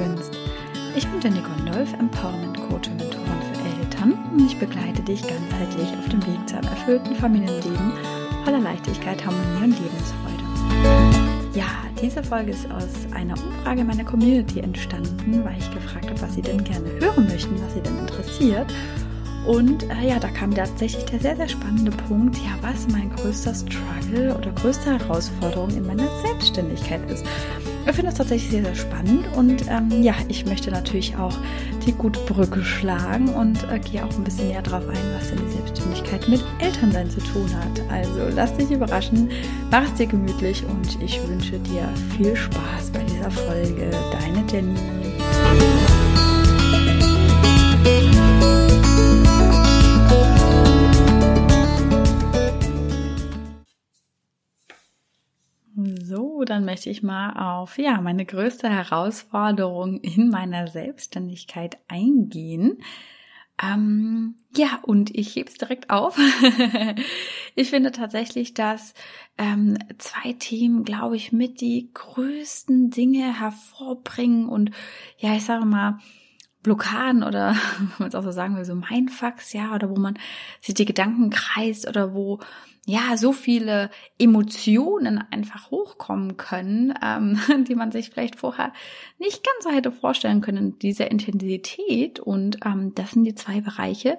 gönnst. 0.00 0.32
Ich 0.96 1.06
bin 1.06 1.20
Jenny 1.20 1.40
Gondolf, 1.40 1.92
Empowerment 1.92 2.56
Coach 2.68 2.88
und 2.88 2.96
Mentorin 2.96 3.26
für 3.52 3.80
Eltern 3.80 4.18
und 4.32 4.46
ich 4.46 4.58
begleite 4.58 5.02
dich 5.02 5.20
ganzheitlich 5.22 5.88
auf 5.98 6.08
dem 6.08 6.26
Weg 6.26 6.48
zu 6.48 6.56
einem 6.56 6.68
erfüllten 6.68 7.14
Familienleben 7.16 7.92
voller 8.44 8.60
Leichtigkeit, 8.60 9.24
Harmonie 9.24 9.64
und 9.64 9.78
Lebensfreude. 9.78 10.44
Ja, 11.54 11.66
diese 12.00 12.22
Folge 12.22 12.52
ist 12.52 12.70
aus 12.70 13.12
einer 13.12 13.34
Umfrage 13.34 13.84
meiner 13.84 14.04
Community 14.04 14.60
entstanden, 14.60 15.44
weil 15.44 15.58
ich 15.58 15.70
gefragt 15.70 16.08
habe, 16.08 16.22
was 16.22 16.34
sie 16.34 16.42
denn 16.42 16.64
gerne 16.64 16.88
hören 16.98 17.26
möchten, 17.28 17.60
was 17.62 17.74
sie 17.74 17.80
denn 17.80 17.98
interessiert. 17.98 18.72
Und 19.46 19.84
äh, 19.84 20.08
ja, 20.08 20.18
da 20.18 20.28
kam 20.28 20.54
tatsächlich 20.54 21.04
der 21.06 21.18
sehr, 21.18 21.36
sehr 21.36 21.48
spannende 21.48 21.90
Punkt, 21.90 22.36
ja, 22.36 22.52
was 22.62 22.86
mein 22.88 23.10
größter 23.16 23.54
Struggle 23.54 24.36
oder 24.36 24.50
größte 24.52 24.98
Herausforderung 24.98 25.70
in 25.70 25.86
meiner 25.86 26.08
Selbstständigkeit 26.22 27.00
ist. 27.10 27.24
Ich 27.90 27.96
finde 27.96 28.12
das 28.12 28.18
tatsächlich 28.18 28.52
sehr, 28.52 28.62
sehr 28.62 28.76
spannend 28.76 29.26
und 29.36 29.64
ähm, 29.68 30.00
ja, 30.00 30.14
ich 30.28 30.46
möchte 30.46 30.70
natürlich 30.70 31.16
auch 31.16 31.36
die 31.84 31.90
gute 31.90 32.20
Brücke 32.20 32.62
schlagen 32.62 33.30
und 33.30 33.64
äh, 33.68 33.80
gehe 33.80 34.04
auch 34.04 34.16
ein 34.16 34.22
bisschen 34.22 34.46
näher 34.46 34.62
darauf 34.62 34.88
ein, 34.88 34.96
was 35.18 35.30
denn 35.30 35.40
die 35.44 35.52
Selbstständigkeit 35.54 36.28
mit 36.28 36.44
Elternsein 36.60 37.10
zu 37.10 37.18
tun 37.18 37.50
hat. 37.52 37.82
Also 37.90 38.28
lass 38.32 38.56
dich 38.56 38.70
überraschen, 38.70 39.28
mach 39.72 39.82
es 39.82 39.94
dir 39.94 40.06
gemütlich 40.06 40.62
und 40.66 41.02
ich 41.02 41.20
wünsche 41.26 41.58
dir 41.58 41.88
viel 42.16 42.36
Spaß 42.36 42.90
bei 42.92 43.00
dieser 43.00 43.30
Folge. 43.32 43.90
Deine 44.12 44.44
Jenny. 44.48 45.79
So, 56.40 56.44
dann 56.46 56.64
möchte 56.64 56.88
ich 56.88 57.02
mal 57.02 57.60
auf 57.60 57.76
ja 57.76 58.00
meine 58.00 58.24
größte 58.24 58.66
Herausforderung 58.70 60.00
in 60.00 60.30
meiner 60.30 60.68
Selbstständigkeit 60.68 61.76
eingehen. 61.86 62.78
Ähm, 63.62 64.36
ja, 64.56 64.78
und 64.80 65.14
ich 65.14 65.36
hebe 65.36 65.50
es 65.50 65.58
direkt 65.58 65.90
auf. 65.90 66.16
ich 67.56 67.68
finde 67.68 67.92
tatsächlich, 67.92 68.54
dass 68.54 68.94
ähm, 69.36 69.76
zwei 69.98 70.32
Themen, 70.32 70.84
glaube 70.84 71.16
ich, 71.16 71.30
mit 71.30 71.60
die 71.60 71.90
größten 71.92 72.88
Dinge 72.88 73.38
hervorbringen 73.38 74.48
und 74.48 74.70
ja, 75.18 75.36
ich 75.36 75.44
sage 75.44 75.66
mal, 75.66 75.98
Blockaden 76.62 77.22
oder, 77.22 77.56
wenn 77.78 77.90
man 77.98 78.08
es 78.08 78.14
auch 78.14 78.22
so 78.22 78.32
sagen 78.32 78.56
will, 78.56 78.64
so 78.64 78.74
Mindfucks, 78.74 79.52
ja, 79.52 79.74
oder 79.74 79.90
wo 79.90 79.96
man 79.96 80.18
sich 80.60 80.74
die 80.74 80.84
Gedanken 80.84 81.30
kreist 81.30 81.88
oder 81.88 82.14
wo 82.14 82.40
ja 82.86 83.16
so 83.16 83.32
viele 83.32 83.90
Emotionen 84.18 85.22
einfach 85.30 85.70
hochkommen 85.70 86.36
können, 86.36 86.92
ähm, 87.02 87.40
die 87.68 87.74
man 87.74 87.92
sich 87.92 88.10
vielleicht 88.10 88.36
vorher 88.36 88.72
nicht 89.18 89.44
ganz 89.44 89.64
so 89.64 89.70
hätte 89.70 89.92
vorstellen 89.92 90.40
können, 90.40 90.78
diese 90.78 91.04
Intensität. 91.04 92.20
Und 92.20 92.58
ähm, 92.64 92.94
das 92.94 93.12
sind 93.12 93.24
die 93.24 93.34
zwei 93.34 93.60
Bereiche 93.60 94.18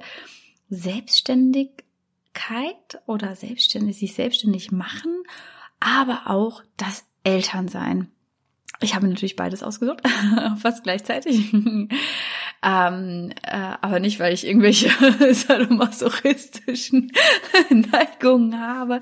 Selbstständigkeit 0.69 1.83
oder 3.05 3.35
selbstständig, 3.35 3.97
sich 3.97 4.13
selbstständig 4.13 4.71
machen, 4.71 5.23
aber 5.79 6.23
auch 6.27 6.63
das 6.77 7.05
Elternsein. 7.23 8.09
Ich 8.83 8.95
habe 8.95 9.07
natürlich 9.07 9.35
beides 9.35 9.61
ausgesucht, 9.61 10.01
fast 10.57 10.83
gleichzeitig. 10.83 11.53
ähm, 11.53 11.89
äh, 12.63 13.29
aber 13.81 13.99
nicht, 13.99 14.19
weil 14.19 14.33
ich 14.33 14.47
irgendwelche 14.47 14.89
sadomasochistischen 15.33 17.11
Neigungen 17.69 18.59
habe. 18.59 18.99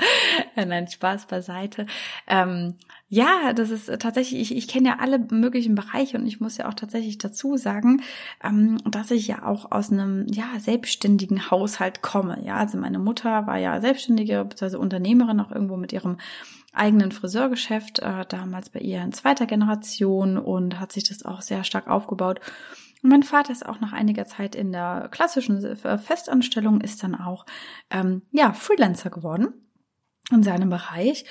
Äh, 0.56 0.66
nein, 0.66 0.88
Spaß 0.88 1.28
beiseite. 1.28 1.86
Ähm, 2.28 2.76
ja, 3.12 3.54
das 3.54 3.72
ist 3.72 3.88
tatsächlich, 4.00 4.40
ich, 4.40 4.56
ich 4.56 4.68
kenne 4.68 4.90
ja 4.90 4.98
alle 5.00 5.18
möglichen 5.18 5.74
Bereiche 5.74 6.18
und 6.18 6.28
ich 6.28 6.40
muss 6.40 6.58
ja 6.58 6.70
auch 6.70 6.76
tatsächlich 6.76 7.18
dazu 7.18 7.58
sagen, 7.58 8.04
ähm, 8.44 8.78
dass 8.86 9.10
ich 9.10 9.28
ja 9.28 9.48
auch 9.48 9.72
aus 9.72 9.92
einem 9.92 10.28
ja 10.30 10.46
selbstständigen 10.60 11.50
Haushalt 11.50 12.04
komme. 12.04 12.38
Ja, 12.44 12.58
also 12.58 12.78
meine 12.78 13.00
Mutter 13.00 13.48
war 13.48 13.58
ja 13.58 13.82
selbstständige 13.82 14.46
bzw. 14.46 14.76
Unternehmerin 14.76 15.40
auch 15.40 15.52
irgendwo 15.52 15.76
mit 15.76 15.92
ihrem 15.92 16.18
eigenen 16.74 17.12
Friseurgeschäft, 17.12 18.00
äh, 18.00 18.26
damals 18.28 18.70
bei 18.70 18.80
ihr 18.80 19.02
in 19.02 19.14
zweiter 19.14 19.46
Generation 19.46 20.38
und 20.38 20.80
hat 20.80 20.92
sich 20.92 21.04
das 21.04 21.26
auch 21.26 21.42
sehr 21.42 21.64
stark 21.64 21.88
aufgebaut. 21.88 22.40
Und 23.02 23.10
mein 23.10 23.24
Vater 23.24 23.52
ist 23.52 23.66
auch 23.66 23.80
nach 23.80 23.94
einiger 23.94 24.26
Zeit 24.26 24.56
in 24.56 24.72
der 24.72 25.08
klassischen 25.12 25.76
Festanstellung, 25.76 26.82
ist 26.82 27.02
dann 27.02 27.16
auch 27.16 27.46
ähm, 27.90 28.24
ja 28.32 28.54
Freelancer 28.54 29.10
geworden 29.10 29.54
in 30.32 30.44
seinem 30.44 30.70
Bereich. 30.70 31.26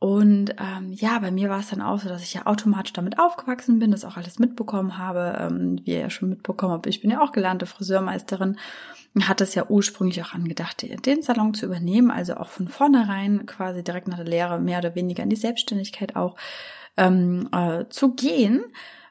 Und 0.00 0.54
ähm, 0.58 0.92
ja, 0.92 1.18
bei 1.18 1.32
mir 1.32 1.50
war 1.50 1.58
es 1.58 1.70
dann 1.70 1.82
auch 1.82 1.98
so, 1.98 2.08
dass 2.08 2.22
ich 2.22 2.34
ja 2.34 2.46
automatisch 2.46 2.92
damit 2.92 3.18
aufgewachsen 3.18 3.80
bin, 3.80 3.90
das 3.90 4.04
auch 4.04 4.16
alles 4.16 4.38
mitbekommen 4.38 4.96
habe. 4.96 5.36
Ähm, 5.40 5.80
wie 5.82 5.90
ihr 5.90 6.00
ja 6.00 6.10
schon 6.10 6.28
mitbekommen 6.28 6.72
habt, 6.72 6.86
ich 6.86 7.00
bin 7.00 7.10
ja 7.10 7.20
auch 7.20 7.32
gelernte 7.32 7.66
Friseurmeisterin 7.66 8.58
hat 9.26 9.40
es 9.40 9.54
ja 9.54 9.66
ursprünglich 9.68 10.22
auch 10.22 10.34
angedacht, 10.34 10.84
den 11.06 11.22
Salon 11.22 11.54
zu 11.54 11.66
übernehmen, 11.66 12.10
also 12.10 12.36
auch 12.36 12.48
von 12.48 12.68
vornherein 12.68 13.46
quasi 13.46 13.82
direkt 13.82 14.08
nach 14.08 14.18
der 14.18 14.26
Lehre 14.26 14.60
mehr 14.60 14.78
oder 14.78 14.94
weniger 14.94 15.22
in 15.22 15.30
die 15.30 15.36
Selbstständigkeit 15.36 16.14
auch 16.14 16.36
ähm, 16.96 17.48
äh, 17.52 17.86
zu 17.88 18.14
gehen. 18.14 18.62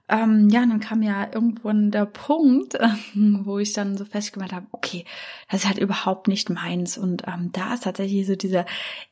Ähm, 0.09 0.47
ja, 0.49 0.61
dann 0.61 0.79
kam 0.79 1.01
ja 1.03 1.27
irgendwann 1.33 1.91
der 1.91 2.05
Punkt, 2.05 2.75
äh, 2.79 2.87
wo 3.15 3.59
ich 3.59 3.73
dann 3.73 3.97
so 3.97 4.05
festgemacht 4.05 4.53
habe, 4.53 4.67
okay, 4.71 5.03
das 5.49 5.61
ist 5.61 5.67
halt 5.67 5.79
überhaupt 5.79 6.27
nicht 6.27 6.49
meins. 6.49 6.97
Und 6.97 7.23
ähm, 7.27 7.51
da 7.51 7.73
ist 7.73 7.83
tatsächlich 7.83 8.25
so 8.25 8.35
dieser 8.35 8.65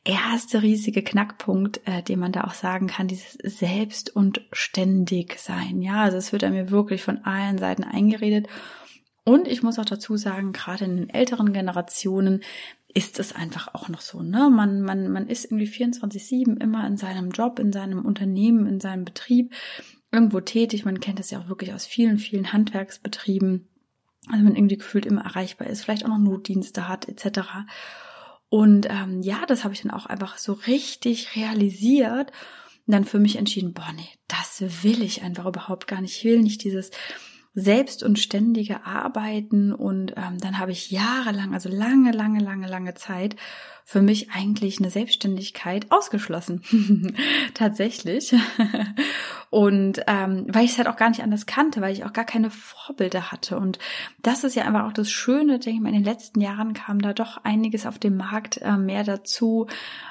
erste 0.04 0.62
riesige 0.62 1.02
Knackpunkt, 1.02 1.80
äh, 1.86 2.02
den 2.02 2.18
man 2.18 2.32
da 2.32 2.44
auch 2.44 2.54
sagen 2.54 2.86
kann, 2.86 3.08
dieses 3.08 3.34
Selbst 3.42 4.14
und 4.14 4.40
ständig 4.52 5.38
sein. 5.38 5.82
Ja, 5.82 6.02
also 6.02 6.16
es 6.16 6.32
wird 6.32 6.44
an 6.44 6.54
mir 6.54 6.70
wirklich 6.70 7.02
von 7.02 7.24
allen 7.24 7.58
Seiten 7.58 7.84
eingeredet. 7.84 8.48
Und 9.28 9.48
ich 9.48 9.64
muss 9.64 9.80
auch 9.80 9.84
dazu 9.84 10.16
sagen, 10.16 10.52
gerade 10.52 10.84
in 10.84 10.96
den 10.96 11.10
älteren 11.10 11.52
Generationen 11.52 12.44
ist 12.94 13.18
es 13.18 13.34
einfach 13.34 13.74
auch 13.74 13.88
noch 13.88 14.00
so, 14.00 14.22
ne? 14.22 14.48
Man, 14.50 14.82
man, 14.82 15.10
man 15.10 15.26
ist 15.26 15.46
irgendwie 15.46 15.66
24-7 15.66 16.62
immer 16.62 16.86
in 16.86 16.96
seinem 16.96 17.32
Job, 17.32 17.58
in 17.58 17.72
seinem 17.72 18.04
Unternehmen, 18.04 18.68
in 18.68 18.78
seinem 18.78 19.04
Betrieb 19.04 19.52
irgendwo 20.12 20.38
tätig. 20.38 20.84
Man 20.84 21.00
kennt 21.00 21.18
es 21.18 21.32
ja 21.32 21.40
auch 21.40 21.48
wirklich 21.48 21.74
aus 21.74 21.86
vielen, 21.86 22.18
vielen 22.18 22.52
Handwerksbetrieben. 22.52 23.68
Also 24.28 24.44
man 24.44 24.54
irgendwie 24.54 24.78
gefühlt 24.78 25.06
immer 25.06 25.24
erreichbar 25.24 25.66
ist, 25.66 25.82
vielleicht 25.82 26.04
auch 26.04 26.08
noch 26.08 26.18
Notdienste 26.18 26.88
hat, 26.88 27.08
etc. 27.08 27.40
Und 28.48 28.86
ähm, 28.88 29.22
ja, 29.22 29.44
das 29.46 29.64
habe 29.64 29.74
ich 29.74 29.82
dann 29.82 29.90
auch 29.90 30.06
einfach 30.06 30.38
so 30.38 30.52
richtig 30.52 31.34
realisiert 31.34 32.30
und 32.86 32.92
dann 32.92 33.04
für 33.04 33.18
mich 33.18 33.36
entschieden, 33.36 33.72
boah, 33.72 33.92
nee, 33.92 34.08
das 34.28 34.62
will 34.84 35.02
ich 35.02 35.22
einfach 35.22 35.46
überhaupt 35.46 35.88
gar 35.88 36.00
nicht. 36.00 36.18
Ich 36.18 36.24
will 36.24 36.40
nicht 36.42 36.62
dieses 36.62 36.92
selbst 37.58 38.02
und 38.02 38.18
ständige 38.18 38.84
Arbeiten 38.84 39.72
und 39.72 40.12
ähm, 40.16 40.38
dann 40.38 40.58
habe 40.58 40.72
ich 40.72 40.90
jahrelang, 40.90 41.54
also 41.54 41.70
lange, 41.70 42.12
lange, 42.12 42.40
lange, 42.40 42.68
lange 42.68 42.92
Zeit 42.94 43.34
für 43.88 44.02
mich 44.02 44.32
eigentlich 44.32 44.80
eine 44.80 44.90
Selbstständigkeit 44.90 45.92
ausgeschlossen. 45.92 47.14
Tatsächlich. 47.54 48.34
und 49.50 50.00
ähm, 50.08 50.46
weil 50.48 50.64
ich 50.64 50.72
es 50.72 50.78
halt 50.78 50.88
auch 50.88 50.96
gar 50.96 51.08
nicht 51.08 51.22
anders 51.22 51.46
kannte, 51.46 51.80
weil 51.80 51.92
ich 51.92 52.04
auch 52.04 52.12
gar 52.12 52.24
keine 52.24 52.50
Vorbilder 52.50 53.30
hatte. 53.30 53.56
Und 53.56 53.78
das 54.22 54.42
ist 54.42 54.56
ja 54.56 54.64
einfach 54.64 54.88
auch 54.88 54.92
das 54.92 55.08
Schöne, 55.08 55.60
denke 55.60 55.76
ich 55.76 55.80
mal, 55.80 55.90
in 55.90 56.02
den 56.02 56.04
letzten 56.04 56.40
Jahren 56.40 56.74
kam 56.74 57.00
da 57.00 57.12
doch 57.12 57.44
einiges 57.44 57.86
auf 57.86 58.00
dem 58.00 58.16
Markt 58.16 58.56
äh, 58.60 58.76
mehr 58.76 59.04
dazu. 59.04 59.68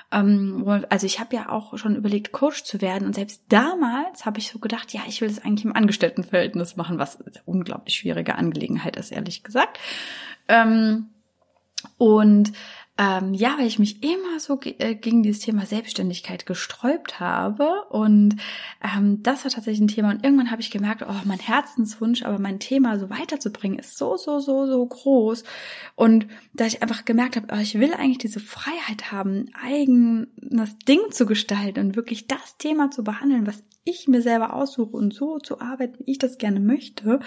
Ähm, 0.09 0.63
also 0.89 1.05
ich 1.05 1.19
habe 1.19 1.35
ja 1.35 1.49
auch 1.49 1.77
schon 1.77 1.97
überlegt, 1.97 2.31
Coach 2.31 2.63
zu 2.63 2.79
werden. 2.79 3.05
Und 3.05 3.15
selbst 3.15 3.43
damals 3.49 4.25
habe 4.25 4.39
ich 4.39 4.49
so 4.49 4.59
gedacht, 4.59 4.93
ja, 4.93 5.01
ich 5.05 5.19
will 5.19 5.27
das 5.27 5.43
eigentlich 5.43 5.65
im 5.65 5.75
Angestelltenverhältnis 5.75 6.77
machen, 6.77 6.97
was 6.97 7.19
eine 7.19 7.29
unglaublich 7.43 7.95
schwierige 7.95 8.35
Angelegenheit 8.35 8.95
ist, 8.95 9.11
ehrlich 9.11 9.43
gesagt. 9.43 9.79
Ähm, 10.47 11.09
und 11.97 12.53
ähm, 12.97 13.33
ja, 13.33 13.57
weil 13.57 13.67
ich 13.67 13.77
mich 13.77 14.01
immer 14.03 14.39
so 14.39 14.57
äh, 14.63 14.95
gegen 14.95 15.21
dieses 15.21 15.41
Thema 15.41 15.65
Selbstständigkeit 15.65 16.45
gesträubt 16.45 17.19
habe. 17.19 17.83
Und 17.89 18.37
ähm, 18.81 19.21
das 19.21 19.43
war 19.43 19.51
tatsächlich 19.51 19.81
ein 19.81 19.89
Thema. 19.89 20.11
Und 20.11 20.23
irgendwann 20.23 20.49
habe 20.49 20.61
ich 20.61 20.71
gemerkt, 20.71 21.03
oh, 21.05 21.21
mein 21.25 21.39
Herzenswunsch, 21.39 22.23
aber 22.23 22.39
mein 22.39 22.59
Thema 22.59 22.97
so 22.97 23.09
weiterzubringen, 23.09 23.79
ist 23.79 23.97
so, 23.97 24.15
so, 24.15 24.39
so, 24.39 24.65
so 24.65 24.85
groß. 24.85 25.43
Und 25.95 26.27
da 26.53 26.65
ich 26.65 26.81
einfach 26.81 27.03
gemerkt 27.03 27.35
habe, 27.35 27.47
oh, 27.51 27.59
ich 27.59 27.77
will 27.77 27.93
eigentlich 27.93 28.19
diese 28.19 28.39
Freiheit 28.39 29.11
haben, 29.11 29.49
eigenes 29.61 30.77
Ding 30.87 31.11
zu 31.11 31.25
gestalten 31.25 31.79
und 31.81 31.95
wirklich 31.97 32.27
das 32.27 32.57
Thema 32.57 32.91
zu 32.91 33.03
behandeln, 33.03 33.45
was 33.45 33.61
ich 33.83 34.07
mir 34.07 34.21
selber 34.21 34.53
aussuche 34.53 34.95
und 34.95 35.13
so 35.13 35.39
zu 35.39 35.59
arbeiten, 35.59 35.99
wie 35.99 36.11
ich 36.11 36.17
das 36.17 36.37
gerne 36.37 36.61
möchte. 36.61 37.19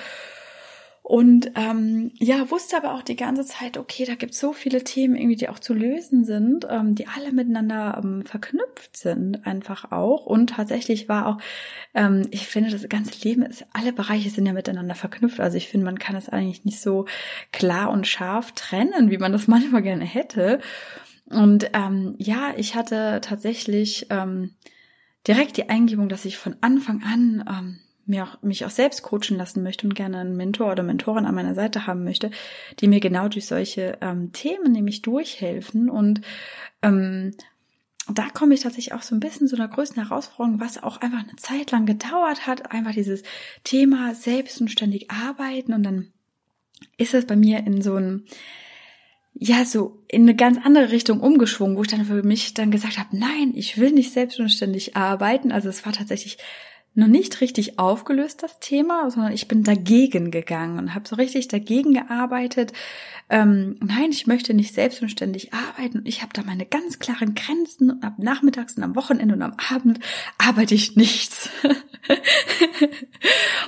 Und 1.08 1.52
ähm, 1.54 2.10
ja, 2.18 2.50
wusste 2.50 2.76
aber 2.76 2.92
auch 2.92 3.00
die 3.00 3.16
ganze 3.16 3.46
Zeit, 3.46 3.78
okay, 3.78 4.04
da 4.04 4.14
gibt 4.14 4.34
es 4.34 4.40
so 4.40 4.52
viele 4.52 4.84
Themen 4.84 5.16
irgendwie, 5.16 5.36
die 5.36 5.48
auch 5.48 5.58
zu 5.58 5.72
lösen 5.72 6.26
sind, 6.26 6.66
ähm, 6.68 6.96
die 6.96 7.06
alle 7.06 7.32
miteinander 7.32 7.98
ähm, 8.04 8.26
verknüpft 8.26 8.94
sind, 8.94 9.46
einfach 9.46 9.90
auch. 9.90 10.26
Und 10.26 10.50
tatsächlich 10.50 11.08
war 11.08 11.26
auch, 11.26 11.38
ähm, 11.94 12.28
ich 12.30 12.46
finde, 12.46 12.68
das 12.68 12.86
ganze 12.90 13.26
Leben 13.26 13.40
ist, 13.40 13.64
alle 13.72 13.94
Bereiche 13.94 14.28
sind 14.28 14.44
ja 14.44 14.52
miteinander 14.52 14.94
verknüpft. 14.94 15.40
Also 15.40 15.56
ich 15.56 15.68
finde, 15.68 15.86
man 15.86 15.98
kann 15.98 16.14
es 16.14 16.28
eigentlich 16.28 16.66
nicht 16.66 16.82
so 16.82 17.06
klar 17.52 17.90
und 17.90 18.06
scharf 18.06 18.52
trennen, 18.52 19.10
wie 19.10 19.16
man 19.16 19.32
das 19.32 19.46
manchmal 19.48 19.80
gerne 19.80 20.04
hätte. 20.04 20.60
Und 21.24 21.70
ähm, 21.72 22.16
ja, 22.18 22.52
ich 22.54 22.74
hatte 22.74 23.22
tatsächlich 23.22 24.08
ähm, 24.10 24.56
direkt 25.26 25.56
die 25.56 25.70
Eingebung, 25.70 26.10
dass 26.10 26.26
ich 26.26 26.36
von 26.36 26.56
Anfang 26.60 27.02
an 27.02 27.44
ähm, 27.48 27.78
mir 28.08 28.24
auch, 28.24 28.42
mich 28.42 28.64
auch 28.64 28.70
selbst 28.70 29.02
coachen 29.02 29.36
lassen 29.36 29.62
möchte 29.62 29.86
und 29.86 29.94
gerne 29.94 30.18
einen 30.18 30.36
Mentor 30.36 30.72
oder 30.72 30.82
Mentorin 30.82 31.26
an 31.26 31.34
meiner 31.34 31.54
Seite 31.54 31.86
haben 31.86 32.04
möchte, 32.04 32.30
die 32.80 32.88
mir 32.88 33.00
genau 33.00 33.28
durch 33.28 33.46
solche 33.46 33.98
ähm, 34.00 34.32
Themen 34.32 34.72
nämlich 34.72 35.02
durchhelfen. 35.02 35.90
Und 35.90 36.22
ähm, 36.82 37.34
da 38.08 38.28
komme 38.30 38.54
ich 38.54 38.62
tatsächlich 38.62 38.94
auch 38.94 39.02
so 39.02 39.14
ein 39.14 39.20
bisschen 39.20 39.48
zu 39.48 39.56
einer 39.56 39.68
größten 39.68 40.02
Herausforderung, 40.02 40.60
was 40.60 40.82
auch 40.82 41.00
einfach 41.00 41.22
eine 41.22 41.36
Zeit 41.36 41.70
lang 41.70 41.86
gedauert 41.86 42.46
hat, 42.46 42.72
einfach 42.72 42.92
dieses 42.92 43.22
Thema 43.64 44.14
selbst 44.14 44.60
und 44.60 44.70
ständig 44.70 45.10
arbeiten 45.10 45.74
und 45.74 45.82
dann 45.82 46.08
ist 46.96 47.14
es 47.14 47.26
bei 47.26 47.36
mir 47.36 47.58
in 47.58 47.82
so 47.82 47.96
einem 47.96 48.24
ja, 49.40 49.64
so 49.64 50.02
in 50.08 50.22
eine 50.22 50.34
ganz 50.34 50.58
andere 50.64 50.90
Richtung 50.90 51.20
umgeschwungen, 51.20 51.76
wo 51.76 51.82
ich 51.82 51.88
dann 51.88 52.04
für 52.04 52.24
mich 52.24 52.54
dann 52.54 52.72
gesagt 52.72 52.98
habe, 52.98 53.16
nein, 53.16 53.52
ich 53.54 53.78
will 53.78 53.92
nicht 53.92 54.12
selbstständig 54.12 54.96
arbeiten. 54.96 55.52
Also 55.52 55.68
es 55.68 55.86
war 55.86 55.92
tatsächlich 55.92 56.38
noch 56.98 57.06
nicht 57.06 57.40
richtig 57.40 57.78
aufgelöst, 57.78 58.42
das 58.42 58.58
Thema, 58.58 59.10
sondern 59.10 59.32
ich 59.32 59.46
bin 59.46 59.62
dagegen 59.62 60.30
gegangen 60.30 60.78
und 60.78 60.94
habe 60.94 61.08
so 61.08 61.16
richtig 61.16 61.46
dagegen 61.46 61.94
gearbeitet. 61.94 62.72
Ähm, 63.30 63.76
nein, 63.80 64.10
ich 64.10 64.26
möchte 64.26 64.52
nicht 64.52 64.74
selbstständig 64.74 65.52
arbeiten. 65.52 66.02
Ich 66.04 66.22
habe 66.22 66.32
da 66.34 66.42
meine 66.42 66.66
ganz 66.66 66.98
klaren 66.98 67.34
Grenzen 67.34 67.90
und 67.92 68.02
ab 68.02 68.14
nachmittags 68.18 68.76
und 68.76 68.82
am 68.82 68.96
Wochenende 68.96 69.34
und 69.34 69.42
am 69.42 69.54
Abend 69.72 70.00
arbeite 70.38 70.74
ich 70.74 70.96
nichts. 70.96 71.50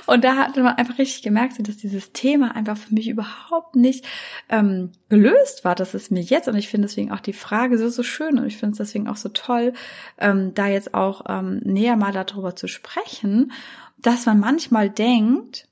und 0.05 0.23
da 0.23 0.35
hat 0.35 0.55
man 0.55 0.67
einfach 0.67 0.97
richtig 0.97 1.21
gemerkt, 1.21 1.67
dass 1.67 1.77
dieses 1.77 2.11
Thema 2.11 2.55
einfach 2.55 2.77
für 2.77 2.93
mich 2.93 3.07
überhaupt 3.07 3.75
nicht 3.75 4.05
ähm, 4.49 4.91
gelöst 5.09 5.63
war. 5.63 5.75
Das 5.75 5.93
ist 5.93 6.11
mir 6.11 6.21
jetzt 6.21 6.47
und 6.47 6.55
ich 6.55 6.69
finde 6.69 6.87
deswegen 6.87 7.11
auch 7.11 7.19
die 7.19 7.33
Frage 7.33 7.77
so, 7.77 7.89
so 7.89 8.03
schön 8.03 8.39
und 8.39 8.45
ich 8.45 8.57
finde 8.57 8.73
es 8.73 8.77
deswegen 8.77 9.07
auch 9.07 9.15
so 9.15 9.29
toll, 9.29 9.73
ähm, 10.17 10.53
da 10.53 10.67
jetzt 10.67 10.93
auch 10.93 11.25
ähm, 11.27 11.61
näher 11.63 11.95
mal 11.95 12.11
darüber 12.11 12.55
zu 12.55 12.67
sprechen, 12.67 13.51
dass 13.97 14.25
man 14.25 14.39
manchmal 14.39 14.89
denkt, 14.89 15.67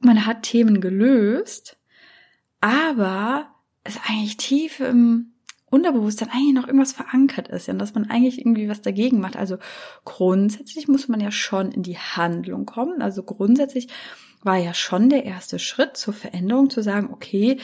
man 0.00 0.26
hat 0.26 0.42
Themen 0.42 0.80
gelöst, 0.80 1.78
aber 2.60 3.48
es 3.84 3.98
eigentlich 4.06 4.36
tief 4.36 4.80
im 4.80 5.33
Unterbewusstsein 5.74 6.30
eigentlich 6.32 6.54
noch 6.54 6.66
irgendwas 6.66 6.92
verankert 6.92 7.48
ist, 7.48 7.66
ja, 7.66 7.72
und 7.72 7.78
dass 7.78 7.94
man 7.94 8.08
eigentlich 8.08 8.38
irgendwie 8.38 8.68
was 8.68 8.80
dagegen 8.80 9.20
macht. 9.20 9.36
Also 9.36 9.58
grundsätzlich 10.04 10.88
muss 10.88 11.08
man 11.08 11.20
ja 11.20 11.30
schon 11.30 11.72
in 11.72 11.82
die 11.82 11.98
Handlung 11.98 12.64
kommen. 12.64 13.02
Also 13.02 13.22
grundsätzlich 13.22 13.88
war 14.42 14.56
ja 14.56 14.74
schon 14.74 15.08
der 15.08 15.24
erste 15.24 15.58
Schritt 15.58 15.96
zur 15.96 16.14
Veränderung 16.14 16.70
zu 16.70 16.82
sagen, 16.82 17.08
okay, 17.12 17.58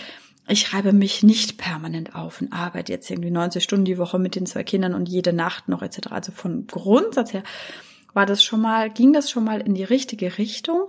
ich 0.48 0.60
schreibe 0.60 0.92
mich 0.92 1.22
nicht 1.22 1.58
permanent 1.58 2.16
auf 2.16 2.40
und 2.40 2.52
arbeite 2.52 2.92
jetzt 2.92 3.08
irgendwie 3.10 3.30
90 3.30 3.62
Stunden 3.62 3.84
die 3.84 3.98
Woche 3.98 4.18
mit 4.18 4.34
den 4.34 4.46
zwei 4.46 4.64
Kindern 4.64 4.94
und 4.94 5.08
jede 5.08 5.32
Nacht 5.32 5.68
noch 5.68 5.82
etc. 5.82 6.08
Also 6.10 6.32
von 6.32 6.66
Grundsatz 6.66 7.32
her 7.32 7.44
war 8.12 8.26
das 8.26 8.42
schon 8.42 8.60
mal, 8.60 8.90
ging 8.90 9.12
das 9.12 9.30
schon 9.30 9.44
mal 9.44 9.60
in 9.60 9.74
die 9.74 9.84
richtige 9.84 10.38
Richtung, 10.38 10.88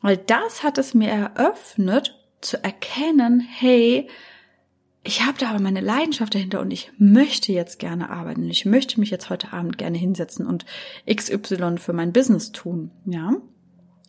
weil 0.00 0.16
das 0.16 0.62
hat 0.62 0.78
es 0.78 0.94
mir 0.94 1.10
eröffnet, 1.10 2.18
zu 2.40 2.62
erkennen, 2.62 3.40
hey, 3.40 4.08
ich 5.04 5.22
habe 5.22 5.38
da 5.38 5.50
aber 5.50 5.60
meine 5.60 5.80
Leidenschaft 5.80 6.34
dahinter 6.34 6.60
und 6.60 6.70
ich 6.70 6.92
möchte 6.96 7.52
jetzt 7.52 7.80
gerne 7.80 8.10
arbeiten. 8.10 8.48
Ich 8.48 8.64
möchte 8.64 9.00
mich 9.00 9.10
jetzt 9.10 9.30
heute 9.30 9.52
Abend 9.52 9.76
gerne 9.76 9.98
hinsetzen 9.98 10.46
und 10.46 10.64
XY 11.12 11.78
für 11.78 11.92
mein 11.92 12.12
Business 12.12 12.52
tun, 12.52 12.90
ja. 13.04 13.32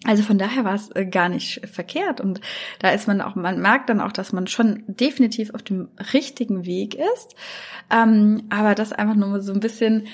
Also 0.05 0.21
von 0.21 0.37
daher 0.37 0.65
war 0.65 0.75
es 0.75 0.91
äh, 0.91 1.05
gar 1.05 1.29
nicht 1.29 1.65
verkehrt 1.65 2.19
und 2.19 2.41
da 2.79 2.89
ist 2.89 3.07
man 3.07 3.21
auch, 3.21 3.35
man 3.35 3.61
merkt 3.61 3.89
dann 3.89 4.01
auch, 4.01 4.11
dass 4.11 4.33
man 4.33 4.47
schon 4.47 4.83
definitiv 4.87 5.53
auf 5.53 5.63
dem 5.63 5.87
richtigen 6.13 6.65
Weg 6.65 6.95
ist, 6.95 7.35
ähm, 7.89 8.43
aber 8.49 8.75
das 8.75 8.91
einfach 8.91 9.15
nur 9.15 9.41
so 9.41 9.53
ein 9.53 9.61
bisschen, 9.61 10.07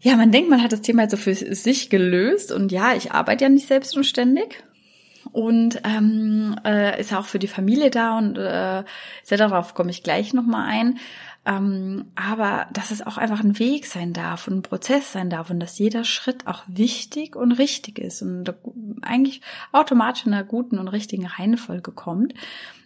ja, 0.00 0.16
man 0.16 0.32
denkt, 0.32 0.50
man 0.50 0.62
hat 0.62 0.72
das 0.72 0.82
Thema 0.82 1.02
jetzt 1.02 1.12
so 1.12 1.16
für 1.16 1.34
sich 1.34 1.90
gelöst 1.90 2.50
und 2.50 2.72
ja, 2.72 2.94
ich 2.94 3.12
arbeite 3.12 3.44
ja 3.44 3.48
nicht 3.48 3.68
selbstständig 3.68 4.64
und 5.32 5.80
ähm, 5.84 6.56
äh, 6.64 7.00
ist 7.00 7.12
auch 7.12 7.24
für 7.24 7.38
die 7.38 7.48
Familie 7.48 7.90
da 7.90 8.18
und 8.18 8.36
äh, 8.38 8.84
sehr 9.22 9.38
darauf 9.38 9.74
komme 9.74 9.90
ich 9.90 10.02
gleich 10.02 10.32
nochmal 10.34 10.68
ein. 10.68 10.98
Ähm, 11.46 12.06
aber 12.14 12.68
dass 12.72 12.90
es 12.90 13.06
auch 13.06 13.18
einfach 13.18 13.40
ein 13.44 13.58
Weg 13.58 13.84
sein 13.86 14.14
darf 14.14 14.48
und 14.48 14.56
ein 14.58 14.62
Prozess 14.62 15.12
sein 15.12 15.28
darf 15.28 15.50
und 15.50 15.60
dass 15.60 15.78
jeder 15.78 16.04
Schritt 16.04 16.46
auch 16.46 16.62
wichtig 16.66 17.36
und 17.36 17.52
richtig 17.52 17.98
ist 17.98 18.22
und 18.22 18.54
eigentlich 19.02 19.42
automatisch 19.70 20.24
in 20.24 20.32
einer 20.32 20.44
guten 20.44 20.78
und 20.78 20.88
richtigen 20.88 21.26
Reihenfolge 21.26 21.92
kommt. 21.92 22.32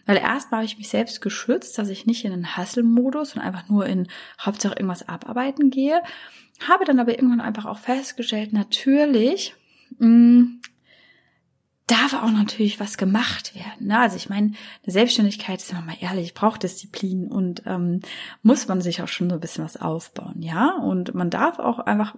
Weil 0.05 0.17
erstmal 0.17 0.59
habe 0.59 0.65
ich 0.65 0.77
mich 0.77 0.89
selbst 0.89 1.21
geschützt, 1.21 1.77
dass 1.77 1.87
ich 1.87 2.05
nicht 2.05 2.25
in 2.25 2.31
den 2.31 2.57
Hustle-Modus 2.57 3.35
und 3.35 3.41
einfach 3.41 3.69
nur 3.69 3.85
in 3.85 4.07
Hauptsache 4.41 4.73
irgendwas 4.73 5.07
abarbeiten 5.07 5.69
gehe. 5.69 6.01
Habe 6.67 6.83
dann 6.83 6.99
aber 6.99 7.11
irgendwann 7.11 7.41
einfach 7.41 7.65
auch 7.65 7.77
festgestellt, 7.77 8.51
natürlich 8.51 9.55
mh, 9.99 10.07
mm, 10.07 10.61
darf 11.89 12.13
auch 12.13 12.31
natürlich 12.31 12.79
was 12.79 12.97
gemacht 12.97 13.55
werden. 13.55 13.87
Ne? 13.87 13.99
Also 13.99 14.15
ich 14.15 14.29
meine, 14.29 14.53
eine 14.83 14.93
Selbstständigkeit, 14.93 15.59
sind 15.59 15.77
wir 15.77 15.85
mal 15.85 15.97
ehrlich, 15.99 16.33
braucht 16.33 16.63
Disziplin 16.63 17.27
und 17.27 17.63
ähm, 17.65 18.01
muss 18.43 18.67
man 18.67 18.81
sich 18.81 19.01
auch 19.01 19.07
schon 19.07 19.29
so 19.29 19.35
ein 19.35 19.41
bisschen 19.41 19.63
was 19.63 19.77
aufbauen, 19.77 20.41
ja. 20.41 20.75
Und 20.75 21.15
man 21.15 21.29
darf 21.29 21.57
auch 21.59 21.79
einfach 21.79 22.13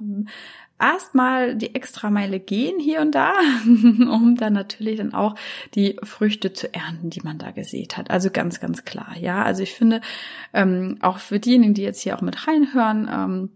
erstmal 0.79 1.55
die 1.55 1.75
Extrameile 1.75 2.39
gehen 2.39 2.79
hier 2.79 3.01
und 3.01 3.13
da, 3.13 3.33
um 3.65 4.35
dann 4.37 4.53
natürlich 4.53 4.97
dann 4.97 5.13
auch 5.13 5.35
die 5.75 5.97
Früchte 6.03 6.51
zu 6.51 6.73
ernten, 6.73 7.09
die 7.09 7.21
man 7.21 7.37
da 7.37 7.51
gesät 7.51 7.97
hat. 7.97 8.09
Also 8.11 8.29
ganz, 8.29 8.59
ganz 8.59 8.83
klar, 8.83 9.15
ja. 9.17 9.43
Also 9.43 9.63
ich 9.63 9.73
finde, 9.73 10.01
ähm, 10.53 10.97
auch 11.01 11.19
für 11.19 11.39
diejenigen, 11.39 11.75
die 11.75 11.83
jetzt 11.83 12.01
hier 12.01 12.17
auch 12.17 12.21
mit 12.21 12.47
reinhören, 12.47 13.09
ähm, 13.11 13.49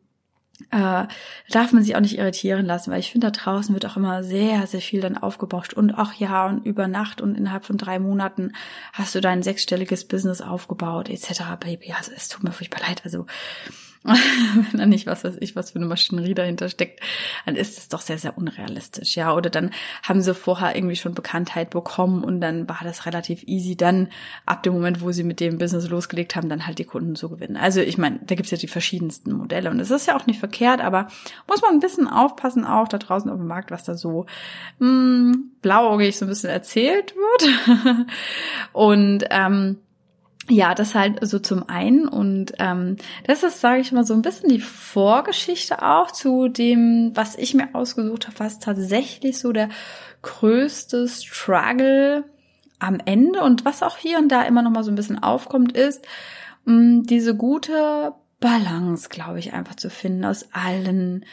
äh, 0.72 1.06
darf 1.50 1.72
man 1.74 1.84
sich 1.84 1.96
auch 1.96 2.02
nicht 2.02 2.18
irritieren 2.18 2.66
lassen, 2.66 2.92
weil 2.92 3.00
ich 3.00 3.12
finde, 3.12 3.28
da 3.28 3.32
draußen 3.32 3.74
wird 3.74 3.86
auch 3.86 3.98
immer 3.98 4.24
sehr, 4.24 4.68
sehr 4.68 4.82
viel 4.82 5.02
dann 5.02 5.18
aufgebauscht 5.18 5.74
und 5.74 5.94
auch 5.94 6.14
ja 6.14 6.48
und 6.48 6.66
über 6.66 6.88
Nacht 6.88 7.22
und 7.22 7.36
innerhalb 7.36 7.66
von 7.66 7.78
drei 7.78 8.00
Monaten 8.00 8.54
hast 8.94 9.16
du 9.16 9.22
dein 9.22 9.44
sechsstelliges 9.44 10.06
Business 10.06 10.42
aufgebaut 10.42 11.10
etc. 11.10 11.44
Baby, 11.60 11.94
also 11.94 12.12
es 12.16 12.30
tut 12.30 12.44
mir 12.44 12.52
furchtbar 12.52 12.88
leid, 12.88 13.02
also 13.04 13.26
wenn 14.72 14.80
da 14.80 14.86
nicht 14.86 15.08
was 15.08 15.24
weiß 15.24 15.38
ich, 15.40 15.56
was 15.56 15.72
für 15.72 15.80
eine 15.80 15.88
Maschinerie 15.88 16.36
dahinter 16.36 16.70
steckt, 16.70 17.00
dann 17.46 17.56
ist 17.56 17.78
es 17.78 17.90
doch 17.90 18.02
sehr, 18.02 18.18
sehr 18.18 18.38
unrealistisch, 18.38 19.16
ja. 19.16 19.34
Oder 19.34 19.50
dann 19.50 19.72
haben 20.04 20.22
sie 20.22 20.34
vorher 20.34 20.76
irgendwie 20.76 20.96
schon 20.96 21.14
Bekanntheit 21.14 21.72
bekommen 21.72 22.24
und 22.24 22.40
dann 22.42 22.70
war 22.70 22.80
das 22.84 23.06
relativ 23.06 23.44
easy, 23.48 23.76
dann 23.76 24.10
ab 24.46 24.64
dem 24.64 24.74
Moment, 24.74 25.02
wo 25.02 25.12
sie 25.12 25.24
mit 25.24 25.40
dem 25.40 25.58
Business 25.58 25.90
losgelegt 25.90 26.36
haben, 26.36 26.50
dann 26.50 26.68
halt 26.68 26.78
die 26.78 26.86
Kunden 26.86 27.16
zu 27.16 27.30
gewinnen. 27.30 27.58
Also 27.58 27.82
ich 27.82 27.98
meine, 27.98 28.20
da 28.24 28.36
gibt's 28.36 28.52
ja 28.52 28.58
die 28.58 28.68
verschiedensten 28.68 29.34
Modelle 29.34 29.72
und 29.72 29.80
es 29.80 29.92
ist 29.92 30.08
ja 30.08 30.16
auch 30.16 30.28
nicht 30.28 30.40
verkehrt, 30.40 30.82
aber 30.82 31.08
muss 31.48 31.62
man 31.62 31.72
ein 31.72 31.80
bisschen 31.80 32.08
aufpassen, 32.08 32.66
auch 32.66 32.88
da 32.88 32.98
draußen 32.98 33.30
auf 33.30 33.38
dem 33.38 33.48
Markt, 33.48 33.72
was 33.72 33.84
da 33.84 33.96
so 33.96 34.26
mh, 34.80 34.88
hm, 34.88 35.52
blauäugig 35.62 36.16
so 36.16 36.26
ein 36.26 36.30
bisschen 36.30 36.52
erzählt 36.52 37.16
wird. 37.16 38.08
und 38.74 39.24
ähm, 39.32 39.78
ja, 40.50 40.76
das 40.76 40.94
halt 40.94 41.26
so 41.26 41.40
zum 41.40 41.68
einen. 41.70 42.08
Und 42.08 42.54
ähm, 42.60 42.98
das 43.26 43.44
ist, 43.44 43.62
sage 43.62 43.82
ich 43.82 43.92
mal, 43.92 44.06
so 44.06 44.14
ein 44.14 44.22
bisschen 44.22 44.50
die 44.50 44.62
Vorgeschichte 44.62 45.82
auch 45.82 46.12
zu 46.12 46.48
dem, 46.48 47.12
was 47.16 47.36
ich 47.36 47.54
mir 47.54 47.70
ausgesucht 47.74 48.28
habe, 48.28 48.40
was 48.40 48.60
tatsächlich 48.60 49.40
so 49.40 49.52
der 49.52 49.70
größte 50.22 51.08
Struggle 51.08 52.26
am 52.80 53.00
Ende 53.06 53.42
und 53.42 53.66
was 53.66 53.84
auch 53.84 53.98
hier 53.98 54.18
und 54.18 54.30
da 54.30 54.44
immer 54.44 54.62
noch 54.62 54.72
mal 54.72 54.84
so 54.84 54.92
ein 54.92 54.96
bisschen 54.96 55.22
aufkommt, 55.22 55.72
ist 55.72 56.06
mh, 56.66 56.74
mm, 56.74 57.04
diese 57.04 57.36
gute 57.36 58.14
Balance, 58.40 59.10
glaube 59.10 59.40
ich, 59.40 59.54
einfach 59.54 59.76
zu 59.76 59.90
finden 59.90 60.26
aus 60.26 60.50
allen 60.52 61.26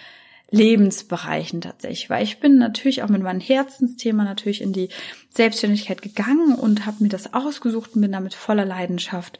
Lebensbereichen 0.53 1.63
tatsächlich, 1.63 2.11
weil 2.11 2.23
ich 2.23 2.39
bin 2.39 2.59
natürlich 2.59 3.03
auch 3.03 3.09
mit 3.09 3.23
meinem 3.23 3.41
Herzensthema 3.41 4.23
natürlich 4.23 4.61
in 4.61 4.75
die 4.75 4.91
Selbstständigkeit 5.31 6.03
gegangen 6.03 6.55
und 6.55 6.85
habe 6.85 7.03
mir 7.03 7.09
das 7.09 7.33
ausgesucht 7.33 7.95
und 7.95 8.03
bin 8.03 8.13
damit 8.13 8.35
voller 8.35 8.67
Leidenschaft 8.67 9.39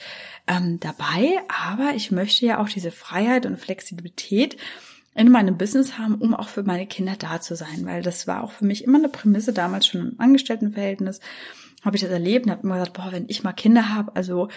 ähm, 0.49 0.81
dabei. 0.81 1.39
Aber 1.49 1.93
ich 1.95 2.11
möchte 2.11 2.47
ja 2.47 2.59
auch 2.59 2.69
diese 2.69 2.91
Freiheit 2.91 3.45
und 3.45 3.59
Flexibilität 3.59 4.57
in 5.15 5.31
meinem 5.31 5.59
Business 5.59 5.99
haben, 5.99 6.15
um 6.15 6.35
auch 6.35 6.49
für 6.49 6.63
meine 6.63 6.87
Kinder 6.87 7.17
da 7.19 7.43
zu 7.43 7.55
sein, 7.57 7.85
weil 7.85 8.03
das 8.03 8.27
war 8.27 8.43
auch 8.43 8.53
für 8.53 8.65
mich 8.65 8.85
immer 8.85 8.97
eine 8.97 9.11
Prämisse 9.11 9.53
damals 9.53 9.87
schon 9.87 10.13
im 10.13 10.15
Angestelltenverhältnis. 10.21 11.21
Habe 11.85 11.97
ich 11.97 12.03
das 12.03 12.11
erlebt 12.11 12.47
und 12.47 12.53
habe 12.53 12.63
immer 12.63 12.79
gesagt, 12.79 12.95
boah, 12.95 13.13
wenn 13.13 13.27
ich 13.29 13.43
mal 13.43 13.53
Kinder 13.53 13.91
habe, 13.95 14.17
also 14.17 14.49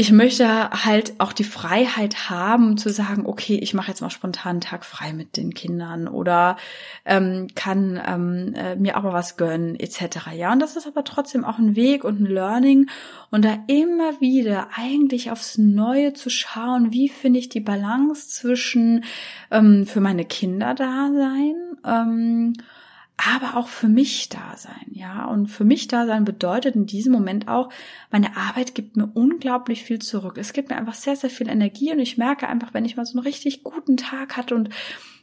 ich 0.00 0.12
möchte 0.12 0.70
halt 0.70 1.12
auch 1.18 1.34
die 1.34 1.44
Freiheit 1.44 2.30
haben 2.30 2.78
zu 2.78 2.88
sagen, 2.88 3.26
okay, 3.26 3.58
ich 3.60 3.74
mache 3.74 3.88
jetzt 3.88 4.00
mal 4.00 4.08
spontan 4.08 4.52
einen 4.52 4.60
Tag 4.62 4.86
frei 4.86 5.12
mit 5.12 5.36
den 5.36 5.52
Kindern 5.52 6.08
oder 6.08 6.56
ähm, 7.04 7.48
kann 7.54 8.00
ähm, 8.06 8.54
äh, 8.54 8.76
mir 8.76 8.96
aber 8.96 9.12
was 9.12 9.36
gönnen 9.36 9.78
etc. 9.78 10.28
Ja, 10.34 10.54
und 10.54 10.60
das 10.60 10.76
ist 10.76 10.86
aber 10.86 11.04
trotzdem 11.04 11.44
auch 11.44 11.58
ein 11.58 11.76
Weg 11.76 12.04
und 12.04 12.18
ein 12.18 12.24
Learning 12.24 12.88
und 13.30 13.44
da 13.44 13.58
immer 13.66 14.18
wieder 14.22 14.68
eigentlich 14.74 15.32
aufs 15.32 15.58
Neue 15.58 16.14
zu 16.14 16.30
schauen, 16.30 16.92
wie 16.92 17.10
finde 17.10 17.38
ich 17.38 17.50
die 17.50 17.60
Balance 17.60 18.26
zwischen 18.30 19.04
ähm, 19.50 19.84
für 19.84 20.00
meine 20.00 20.24
Kinder 20.24 20.72
da 20.72 21.10
sein 21.12 21.54
ähm, 21.84 22.54
aber 23.20 23.56
auch 23.56 23.68
für 23.68 23.88
mich 23.88 24.28
da 24.28 24.56
sein, 24.56 24.86
ja. 24.90 25.26
Und 25.26 25.48
für 25.48 25.64
mich 25.64 25.88
da 25.88 26.06
sein 26.06 26.24
bedeutet 26.24 26.74
in 26.74 26.86
diesem 26.86 27.12
Moment 27.12 27.48
auch, 27.48 27.70
meine 28.10 28.36
Arbeit 28.36 28.74
gibt 28.74 28.96
mir 28.96 29.10
unglaublich 29.12 29.84
viel 29.84 29.98
zurück. 29.98 30.38
Es 30.38 30.52
gibt 30.52 30.70
mir 30.70 30.76
einfach 30.76 30.94
sehr, 30.94 31.16
sehr 31.16 31.30
viel 31.30 31.48
Energie 31.48 31.92
und 31.92 31.98
ich 31.98 32.18
merke 32.18 32.48
einfach, 32.48 32.72
wenn 32.72 32.84
ich 32.84 32.96
mal 32.96 33.04
so 33.04 33.18
einen 33.18 33.26
richtig 33.26 33.62
guten 33.62 33.96
Tag 33.96 34.36
hatte 34.36 34.54
und 34.54 34.70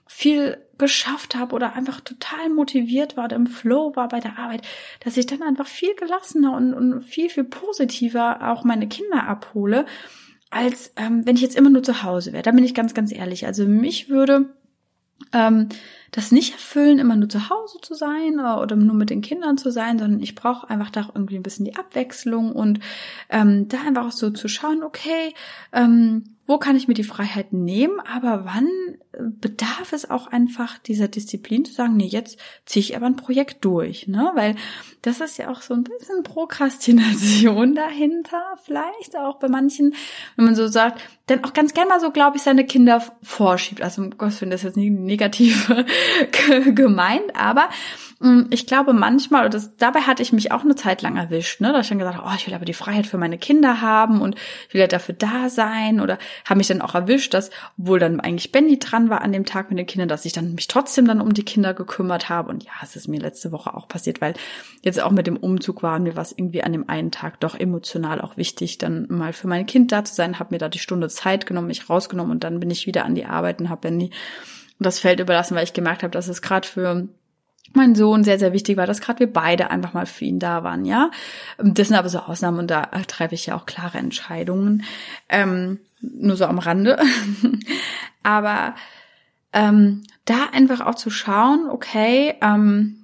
viel 0.06 0.58
geschafft 0.77 1.36
habe 1.36 1.54
oder 1.56 1.74
einfach 1.74 2.00
total 2.00 2.50
motiviert 2.50 3.18
war 3.18 3.25
oder 3.25 3.36
im 3.36 3.48
Flow 3.48 3.96
war 3.96 4.08
bei 4.08 4.20
der 4.20 4.38
Arbeit, 4.38 4.66
dass 5.04 5.18
ich 5.18 5.25
dann 5.25 5.42
einfach 5.42 5.68
viel 5.68 5.96
gelassener 5.96 6.56
und, 6.56 6.74
und 6.74 7.01
viel, 7.01 7.30
viel 7.30 7.44
positiver 7.44 8.51
auch 8.51 8.63
meine 8.63 8.88
Kinder 8.88 9.27
abhole, 9.27 9.86
als 10.50 10.94
ähm, 10.96 11.25
wenn 11.25 11.36
ich 11.36 11.42
jetzt 11.42 11.58
immer 11.58 11.70
nur 11.70 11.84
zu 11.84 12.04
Hause 12.04 12.32
wäre. 12.32 12.44
Da 12.44 12.51
bin 12.51 12.63
ich 12.63 12.74
ganz, 12.74 12.94
ganz 12.94 13.12
ehrlich. 13.12 13.46
Also 13.46 13.66
mich 13.66 14.08
würde 14.08 14.54
ähm, 15.34 15.70
das 16.12 16.32
nicht 16.32 16.54
erfüllen, 16.54 17.00
immer 17.00 17.16
nur 17.16 17.30
zu 17.30 17.50
Hause 17.50 17.80
zu 17.82 17.94
sein 17.94 18.40
oder, 18.40 18.76
nur 18.76 18.96
mit 18.96 19.10
den 19.10 19.22
Kindern 19.22 19.58
zu 19.58 19.72
sein, 19.72 20.00
sondern 20.00 20.22
ich 20.22 20.36
brauche 20.36 20.70
einfach 20.70 20.90
da 20.90 21.10
irgendwie 21.14 21.36
ein 21.36 21.44
bisschen 21.44 21.66
die 21.66 21.76
Abwechslung 21.76 22.52
und 22.52 22.80
ähm, 23.30 23.68
da 23.68 23.82
einfach 23.82 24.08
auch 24.08 24.12
so 24.12 24.30
zu 24.30 24.48
schauen, 24.48 24.84
okay, 24.84 25.34
ähm, 25.74 26.38
wo 26.48 26.58
kann 26.58 26.78
ich 26.78 26.88
mir 26.88 26.94
die 26.94 27.04
Freiheit 27.04 27.52
nehmen, 27.52 28.00
aber 28.00 28.46
wann 28.46 28.70
äh, 29.12 29.20
bedarf 29.22 29.92
es 29.92 30.10
auch 30.10 30.28
einfach 30.28 30.78
dieser 30.78 31.10
Disziplin 31.10 31.66
zu 31.66 31.74
sagen, 31.74 31.98
nee, 31.98 32.08
jetzt 32.08 32.40
ziehe 32.66 32.82
ich 32.82 32.96
aber 32.96 33.06
ein 33.06 33.18
Projekt 33.18 33.66
durch, 33.66 34.08
ne? 34.08 34.32
Weil 34.34 34.56
das 35.02 35.20
ist 35.20 35.38
ja 35.38 35.50
auch 35.50 35.62
so 35.62 35.74
ein 35.74 35.84
bisschen 35.84 36.24
Prokrastination 36.24 37.76
dahinter, 37.76 38.42
vielleicht 38.64 39.18
auch 39.18 39.40
bei 39.40 39.50
manchen, 39.50 39.94
wenn 40.38 40.46
man 40.46 40.56
so 40.56 40.68
sagt, 40.68 41.02
dann 41.26 41.44
auch 41.44 41.52
ganz 41.52 41.74
gerne 41.74 41.90
mal 41.90 42.00
so, 42.00 42.12
glaube 42.12 42.38
ich, 42.38 42.44
seine 42.44 42.66
Kinder 42.66 43.04
vorschiebt. 43.22 43.82
Also 43.82 44.02
um 44.02 44.18
Gottes 44.18 44.40
Willen, 44.40 44.52
das 44.52 44.64
jetzt 44.64 44.78
nicht 44.78 44.92
negativ 44.92 45.70
gemeint, 46.74 47.36
aber 47.36 47.70
Mm, 48.20 48.44
ich 48.50 48.66
glaube 48.66 48.94
manchmal, 48.94 49.46
und 49.46 49.54
das, 49.54 49.77
dabei 49.77 50.01
hatte 50.01 50.24
ich 50.24 50.34
mich 50.34 50.51
auch 50.51 50.63
eine 50.63 50.75
Zeit 50.75 51.04
lang 51.04 51.18
erwischt, 51.18 51.62
ne, 51.62 51.72
dass 51.72 51.86
ich 51.86 51.89
dann 51.89 52.00
gesagt 52.00 52.18
habe, 52.18 52.27
oh, 52.27 52.36
ich 52.36 52.48
will 52.48 52.54
aber 52.56 52.66
die 52.66 52.74
Freiheit 52.74 53.06
für 53.06 53.18
meine 53.20 53.38
Kinder 53.38 53.80
haben 53.82 54.22
und 54.22 54.36
ich 54.68 54.74
will 54.74 54.82
ja 54.82 54.88
dafür 54.88 55.13
da 55.13 55.50
sein. 55.50 56.00
Oder 56.01 56.18
habe 56.46 56.58
mich 56.58 56.68
dann 56.68 56.82
auch 56.82 56.96
erwischt, 56.96 57.34
dass, 57.34 57.51
obwohl 57.77 58.00
dann 58.00 58.20
eigentlich 58.20 58.51
Benny 58.51 58.80
dran 58.80 59.10
war 59.10 59.22
an 59.22 59.34
dem 59.34 59.46
Tag 59.46 59.70
mit 59.70 59.77
den 59.77 59.86
Kindern, 59.86 60.10
dass 60.10 60.25
ich 60.25 60.34
dann 60.34 60.56
mich 60.56 60.68
trotzdem 60.68 61.06
dann 61.08 61.22
um 61.22 61.34
die 61.34 61.46
Kinder 61.46 61.74
gekümmert 61.75 62.30
habe. 62.30 62.50
Und 62.50 62.63
ja, 62.63 62.72
es 62.82 62.96
ist 62.96 63.08
mir 63.08 63.20
letzte 63.20 63.51
Woche 63.51 63.75
auch 63.75 63.88
passiert, 63.88 64.20
weil 64.20 64.34
jetzt 64.82 65.00
auch 65.00 65.12
mit 65.12 65.27
dem 65.27 65.38
Umzug 65.38 65.84
war 65.84 66.00
mir 66.00 66.16
was 66.16 66.32
irgendwie 66.32 66.63
an 66.63 66.72
dem 66.72 66.89
einen 66.89 67.12
Tag 67.12 67.39
doch 67.39 67.54
emotional 67.54 68.22
auch 68.22 68.36
wichtig, 68.38 68.80
dann 68.80 69.06
mal 69.10 69.34
für 69.34 69.48
mein 69.48 69.66
Kind 69.68 69.92
da 69.92 70.04
zu 70.04 70.16
sein, 70.16 70.39
habe 70.39 70.56
mir 70.56 70.60
da 70.60 70.70
die 70.70 70.80
Stunde 70.80 71.10
Zeit 71.10 71.46
genommen, 71.46 71.68
mich 71.68 71.89
rausgenommen 71.89 72.32
und 72.32 72.44
dann 72.44 72.60
bin 72.60 72.72
ich 72.72 72.88
wieder 72.88 73.06
an 73.06 73.16
die 73.16 73.25
Arbeit 73.25 73.60
und 73.60 73.70
habe 73.70 73.82
Benny 73.82 74.12
das 74.79 75.00
Feld 75.00 75.19
überlassen, 75.19 75.55
weil 75.55 75.63
ich 75.63 75.74
gemerkt 75.74 76.03
habe, 76.03 76.12
dass 76.12 76.27
es 76.27 76.41
gerade 76.41 76.67
für 76.67 77.07
mein 77.74 77.96
Sohn 77.96 78.24
sehr, 78.24 78.39
sehr 78.39 78.53
wichtig 78.53 78.77
war, 78.77 78.88
dass 78.88 79.01
gerade 79.01 79.19
wir 79.19 79.31
beide 79.31 79.69
einfach 79.69 79.93
mal 79.93 80.05
für 80.05 80.25
ihn 80.25 80.39
da 80.39 80.63
waren, 80.63 80.86
ja. 80.86 81.12
Das 81.57 81.88
sind 81.88 81.98
aber 81.98 82.10
so 82.10 82.19
Ausnahmen 82.19 82.60
und 82.60 82.72
da 82.72 82.84
treffe 83.07 83.36
ich 83.36 83.46
ja 83.48 83.55
auch 83.55 83.65
klare 83.65 83.98
Entscheidungen. 83.98 84.84
Ähm, 85.29 85.79
nur 86.01 86.38
so 86.38 86.46
am 86.46 86.60
Rande. 86.60 87.00
aber 88.24 88.75
ähm, 89.53 90.03
da 90.25 90.48
einfach 90.51 90.81
auch 90.81 90.96
zu 90.96 91.10
schauen, 91.10 91.69
okay, 91.69 92.36
ähm, 92.41 92.98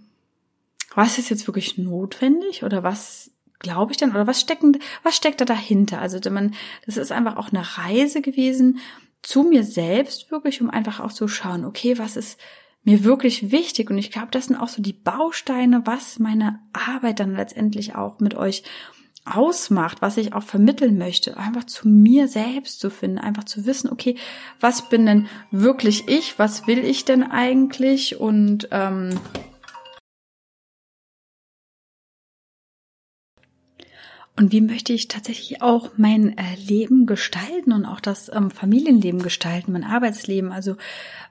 was 0.96 1.18
ist 1.18 1.30
jetzt 1.30 1.48
wirklich 1.48 1.78
notwendig 1.78 2.64
oder 2.64 2.84
was 2.84 3.32
glaube 3.60 3.94
ich 3.94 3.98
denn 3.98 4.12
oder 4.12 4.28
was 4.28 4.42
steckend, 4.42 4.78
was 5.04 5.16
steckt 5.16 5.42
da 5.42 5.46
dahinter? 5.46 6.00
Also 6.00 6.20
man, 6.30 6.54
das 6.86 6.98
ist 6.98 7.12
einfach 7.12 7.38
auch 7.38 7.50
eine 7.52 7.78
Reise 7.78 8.22
gewesen 8.22 8.80
zu 9.24 9.44
mir 9.44 9.64
selbst 9.64 10.30
wirklich, 10.30 10.62
um 10.62 10.70
einfach 10.70 11.00
auch 11.00 11.12
zu 11.12 11.28
schauen, 11.28 11.66
okay, 11.66 11.98
was 11.98 12.16
ist 12.16 12.40
mir 12.84 13.04
wirklich 13.04 13.52
wichtig? 13.52 13.90
Und 13.90 13.98
ich 13.98 14.12
glaube, 14.12 14.28
das 14.32 14.46
sind 14.46 14.58
auch 14.58 14.68
so 14.68 14.82
die 14.82 14.94
Bausteine, 14.94 15.82
was 15.86 16.20
meine 16.20 16.60
Arbeit 16.74 17.20
dann 17.20 17.36
letztendlich 17.36 17.96
auch 17.96 18.20
mit 18.20 18.36
euch 18.36 18.64
ausmacht, 19.26 20.02
was 20.02 20.18
ich 20.18 20.34
auch 20.34 20.44
vermitteln 20.44 20.98
möchte, 20.98 21.38
einfach 21.38 21.64
zu 21.64 21.88
mir 21.88 22.28
selbst 22.28 22.82
zu 22.82 22.90
finden, 22.90 23.20
einfach 23.20 23.46
zu 23.46 23.66
wissen, 23.66 23.90
okay, 23.90 24.18
was 24.60 24.90
bin 24.90 25.06
denn 25.06 25.28
wirklich 25.50 26.10
ich, 26.10 26.38
was 26.38 26.68
will 26.68 26.80
ich 26.80 27.06
denn 27.06 27.24
eigentlich? 27.24 28.20
Und 28.20 28.68
ähm, 28.72 29.18
und 34.36 34.52
wie 34.52 34.62
möchte 34.62 34.94
ich 34.94 35.08
tatsächlich 35.08 35.62
auch 35.62 35.92
mein 35.96 36.36
äh, 36.38 36.56
Leben 36.56 37.06
gestalten 37.06 37.72
und 37.72 37.86
auch 37.86 38.00
das 38.00 38.32
ähm, 38.34 38.50
Familienleben 38.50 39.22
gestalten, 39.22 39.74
mein 39.74 39.84
Arbeitsleben. 39.84 40.52
Also 40.52 40.76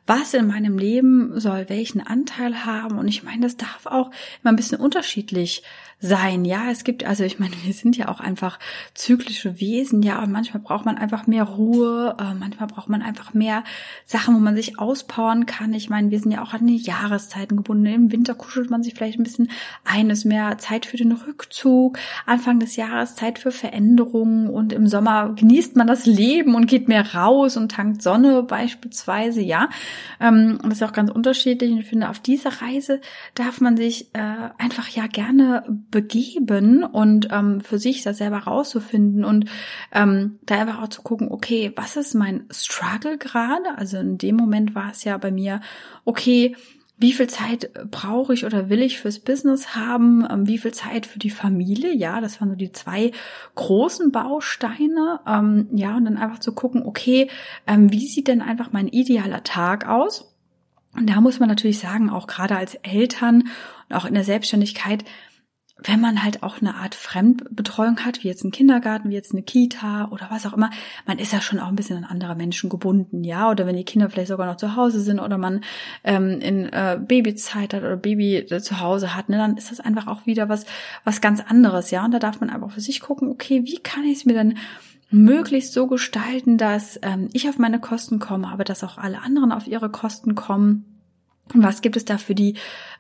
was 0.06 0.34
in 0.34 0.46
meinem 0.46 0.78
Leben 0.78 1.40
soll 1.40 1.68
welchen 1.68 2.00
Anteil 2.00 2.64
haben. 2.64 2.98
Und 2.98 3.08
ich 3.08 3.24
meine, 3.24 3.42
das 3.42 3.56
darf 3.56 3.86
auch 3.86 4.10
immer 4.42 4.52
ein 4.52 4.56
bisschen 4.56 4.78
unterschiedlich 4.78 5.64
sein. 6.02 6.44
Ja, 6.44 6.70
es 6.70 6.82
gibt, 6.82 7.04
also 7.04 7.22
ich 7.22 7.38
meine, 7.38 7.54
wir 7.64 7.72
sind 7.72 7.96
ja 7.96 8.08
auch 8.08 8.20
einfach 8.20 8.58
zyklische 8.94 9.60
Wesen, 9.60 10.02
ja, 10.02 10.22
und 10.22 10.32
manchmal 10.32 10.62
braucht 10.62 10.84
man 10.84 10.98
einfach 10.98 11.26
mehr 11.26 11.44
Ruhe, 11.44 12.16
äh, 12.18 12.34
manchmal 12.34 12.66
braucht 12.66 12.88
man 12.88 13.00
einfach 13.00 13.32
mehr 13.32 13.62
Sachen, 14.04 14.34
wo 14.34 14.40
man 14.40 14.56
sich 14.56 14.78
auspowern 14.78 15.46
kann. 15.46 15.72
Ich 15.72 15.88
meine, 15.88 16.10
wir 16.10 16.18
sind 16.18 16.32
ja 16.32 16.42
auch 16.42 16.52
an 16.52 16.66
die 16.66 16.76
Jahreszeiten 16.76 17.56
gebunden. 17.56 17.86
Im 17.86 18.12
Winter 18.12 18.34
kuschelt 18.34 18.68
man 18.68 18.82
sich 18.82 18.94
vielleicht 18.94 19.18
ein 19.18 19.22
bisschen 19.22 19.50
ein, 19.84 20.10
ist 20.10 20.24
mehr 20.24 20.58
Zeit 20.58 20.86
für 20.86 20.96
den 20.96 21.12
Rückzug, 21.12 21.98
Anfang 22.26 22.58
des 22.58 22.76
Jahres 22.76 23.14
Zeit 23.14 23.38
für 23.38 23.52
Veränderungen 23.52 24.48
und 24.48 24.72
im 24.72 24.88
Sommer 24.88 25.34
genießt 25.36 25.76
man 25.76 25.86
das 25.86 26.04
Leben 26.04 26.56
und 26.56 26.66
geht 26.66 26.88
mehr 26.88 27.14
raus 27.14 27.56
und 27.56 27.70
tankt 27.70 28.02
Sonne 28.02 28.42
beispielsweise, 28.42 29.40
ja. 29.40 29.68
Ähm, 30.20 30.58
das 30.62 30.74
ist 30.74 30.82
auch 30.82 30.92
ganz 30.92 31.10
unterschiedlich 31.10 31.70
und 31.70 31.78
ich 31.78 31.86
finde, 31.86 32.08
auf 32.08 32.18
dieser 32.18 32.60
Reise 32.60 33.00
darf 33.34 33.60
man 33.60 33.76
sich 33.76 34.12
äh, 34.14 34.50
einfach 34.58 34.88
ja 34.88 35.06
gerne 35.06 35.64
begeben 35.92 36.82
und 36.82 37.28
ähm, 37.30 37.60
für 37.60 37.78
sich 37.78 38.02
das 38.02 38.18
selber 38.18 38.38
rauszufinden 38.38 39.24
und 39.24 39.48
ähm, 39.92 40.40
da 40.44 40.60
einfach 40.60 40.82
auch 40.82 40.88
zu 40.88 41.02
gucken, 41.02 41.28
okay, 41.30 41.72
was 41.76 41.96
ist 41.96 42.14
mein 42.14 42.46
Struggle 42.50 43.18
gerade? 43.18 43.76
Also 43.76 43.98
in 43.98 44.18
dem 44.18 44.34
Moment 44.34 44.74
war 44.74 44.90
es 44.90 45.04
ja 45.04 45.16
bei 45.18 45.30
mir, 45.30 45.60
okay, 46.04 46.56
wie 47.02 47.12
viel 47.12 47.26
Zeit 47.26 47.72
brauche 47.90 48.32
ich 48.32 48.44
oder 48.44 48.68
will 48.68 48.80
ich 48.80 49.00
fürs 49.00 49.18
Business 49.18 49.74
haben? 49.74 50.26
Ähm, 50.30 50.46
wie 50.46 50.58
viel 50.58 50.72
Zeit 50.72 51.04
für 51.04 51.18
die 51.18 51.30
Familie? 51.30 51.92
Ja, 51.92 52.20
das 52.20 52.40
waren 52.40 52.50
so 52.50 52.56
die 52.56 52.72
zwei 52.72 53.10
großen 53.56 54.12
Bausteine. 54.12 55.20
Ähm, 55.26 55.68
ja, 55.72 55.96
und 55.96 56.04
dann 56.04 56.16
einfach 56.16 56.38
zu 56.38 56.52
gucken, 56.52 56.84
okay, 56.84 57.28
ähm, 57.66 57.92
wie 57.92 58.06
sieht 58.06 58.28
denn 58.28 58.40
einfach 58.40 58.72
mein 58.72 58.88
idealer 58.88 59.42
Tag 59.42 59.88
aus? 59.88 60.32
Und 60.94 61.08
da 61.08 61.20
muss 61.20 61.40
man 61.40 61.48
natürlich 61.48 61.78
sagen, 61.78 62.08
auch 62.08 62.26
gerade 62.26 62.56
als 62.56 62.74
Eltern 62.76 63.48
und 63.88 63.96
auch 63.96 64.04
in 64.04 64.14
der 64.14 64.24
Selbstständigkeit, 64.24 65.04
wenn 65.84 66.00
man 66.00 66.22
halt 66.22 66.42
auch 66.42 66.60
eine 66.60 66.76
Art 66.76 66.94
Fremdbetreuung 66.94 68.00
hat, 68.00 68.22
wie 68.22 68.28
jetzt 68.28 68.44
ein 68.44 68.50
Kindergarten, 68.50 69.10
wie 69.10 69.14
jetzt 69.14 69.32
eine 69.32 69.42
Kita 69.42 70.08
oder 70.10 70.28
was 70.30 70.46
auch 70.46 70.52
immer, 70.52 70.70
man 71.06 71.18
ist 71.18 71.32
ja 71.32 71.40
schon 71.40 71.58
auch 71.58 71.68
ein 71.68 71.76
bisschen 71.76 71.96
an 71.96 72.04
andere 72.04 72.34
Menschen 72.34 72.70
gebunden, 72.70 73.24
ja, 73.24 73.50
oder 73.50 73.66
wenn 73.66 73.76
die 73.76 73.84
Kinder 73.84 74.10
vielleicht 74.10 74.28
sogar 74.28 74.46
noch 74.46 74.56
zu 74.56 74.76
Hause 74.76 75.00
sind 75.00 75.18
oder 75.18 75.38
man 75.38 75.62
ähm, 76.04 76.40
in 76.40 76.66
äh, 76.72 76.98
Babyzeit 77.00 77.74
hat 77.74 77.82
oder 77.82 77.96
Baby 77.96 78.36
äh, 78.36 78.60
zu 78.60 78.80
Hause 78.80 79.14
hat, 79.14 79.28
ne, 79.28 79.38
dann 79.38 79.56
ist 79.56 79.70
das 79.70 79.80
einfach 79.80 80.06
auch 80.06 80.26
wieder 80.26 80.48
was 80.48 80.66
was 81.04 81.20
ganz 81.20 81.40
anderes, 81.40 81.90
ja, 81.90 82.04
und 82.04 82.12
da 82.12 82.18
darf 82.18 82.40
man 82.40 82.50
einfach 82.50 82.70
für 82.70 82.80
sich 82.80 83.00
gucken, 83.00 83.28
okay, 83.28 83.62
wie 83.64 83.78
kann 83.78 84.04
ich 84.04 84.18
es 84.18 84.24
mir 84.24 84.34
dann 84.34 84.58
möglichst 85.10 85.74
so 85.74 85.86
gestalten, 85.86 86.56
dass 86.56 86.98
ähm, 87.02 87.28
ich 87.32 87.48
auf 87.48 87.58
meine 87.58 87.80
Kosten 87.80 88.18
komme, 88.18 88.48
aber 88.48 88.64
dass 88.64 88.82
auch 88.82 88.98
alle 88.98 89.20
anderen 89.20 89.52
auf 89.52 89.66
ihre 89.66 89.90
Kosten 89.90 90.34
kommen 90.34 90.91
was 91.54 91.82
gibt 91.82 91.96
es 91.96 92.04
da 92.04 92.18
für 92.18 92.34
die 92.34 92.54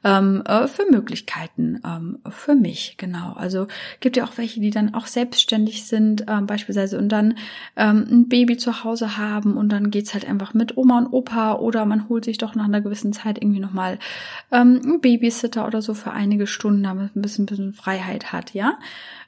ähm, 0.04 0.42
äh, 0.46 0.66
für 0.66 0.84
Möglichkeiten 0.90 1.80
ähm, 1.86 2.18
für 2.28 2.54
mich? 2.54 2.96
Genau. 2.98 3.32
Also 3.34 3.68
gibt 4.00 4.16
ja 4.16 4.24
auch 4.24 4.36
welche 4.36 4.60
die 4.60 4.70
dann 4.70 4.94
auch 4.94 5.06
selbstständig 5.06 5.86
sind 5.86 6.24
ähm, 6.28 6.46
beispielsweise 6.46 6.98
und 6.98 7.08
dann 7.08 7.34
ähm, 7.76 8.06
ein 8.10 8.28
Baby 8.28 8.56
zu 8.56 8.84
Hause 8.84 9.16
haben 9.16 9.56
und 9.56 9.70
dann 9.70 9.90
geht's 9.90 10.12
halt 10.12 10.28
einfach 10.28 10.54
mit 10.54 10.76
Oma 10.76 10.98
und 10.98 11.12
Opa 11.12 11.54
oder 11.54 11.84
man 11.84 12.08
holt 12.08 12.24
sich 12.24 12.38
doch 12.38 12.54
nach 12.54 12.64
einer 12.64 12.80
gewissen 12.80 13.12
Zeit 13.12 13.38
irgendwie 13.38 13.60
noch 13.60 13.72
mal 13.72 13.98
ähm, 14.50 15.00
Babysitter 15.00 15.66
oder 15.66 15.80
so 15.80 15.94
für 15.94 16.12
einige 16.12 16.46
Stunden 16.46 16.82
damit 16.82 17.16
ein 17.16 17.22
bisschen, 17.22 17.44
ein 17.44 17.46
bisschen 17.46 17.72
Freiheit 17.72 18.32
hat 18.32 18.54
ja? 18.54 18.78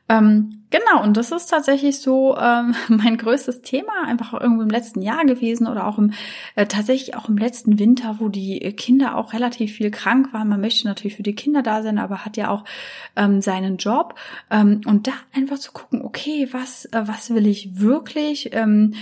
Ähm, 0.08 0.63
genau, 0.70 1.02
und 1.02 1.16
das 1.16 1.32
ist 1.32 1.46
tatsächlich 1.46 2.00
so 2.00 2.36
ähm, 2.36 2.74
mein 2.88 3.16
größtes 3.16 3.62
Thema, 3.62 3.92
einfach 4.06 4.32
irgendwo 4.32 4.62
im 4.62 4.70
letzten 4.70 5.02
Jahr 5.02 5.24
gewesen 5.24 5.66
oder 5.66 5.86
auch 5.86 5.98
im 5.98 6.12
äh, 6.54 6.66
tatsächlich 6.66 7.16
auch 7.16 7.28
im 7.28 7.36
letzten 7.36 7.78
Winter, 7.78 8.16
wo 8.18 8.28
die 8.28 8.58
Kinder 8.76 9.16
auch 9.16 9.32
relativ 9.32 9.72
viel 9.72 9.90
krank 9.90 10.32
waren. 10.32 10.48
Man 10.48 10.60
möchte 10.60 10.86
natürlich 10.86 11.16
für 11.16 11.22
die 11.22 11.34
Kinder 11.34 11.62
da 11.62 11.82
sein, 11.82 11.98
aber 11.98 12.24
hat 12.24 12.36
ja 12.36 12.50
auch 12.50 12.64
ähm, 13.16 13.40
seinen 13.40 13.76
Job. 13.76 14.14
Ähm, 14.50 14.80
und 14.86 15.06
da 15.06 15.12
einfach 15.34 15.58
zu 15.58 15.72
gucken, 15.72 16.02
okay, 16.02 16.48
was, 16.52 16.86
äh, 16.86 17.02
was 17.04 17.34
will 17.34 17.46
ich 17.46 17.80
wirklich? 17.80 18.50
Ähm, 18.52 18.94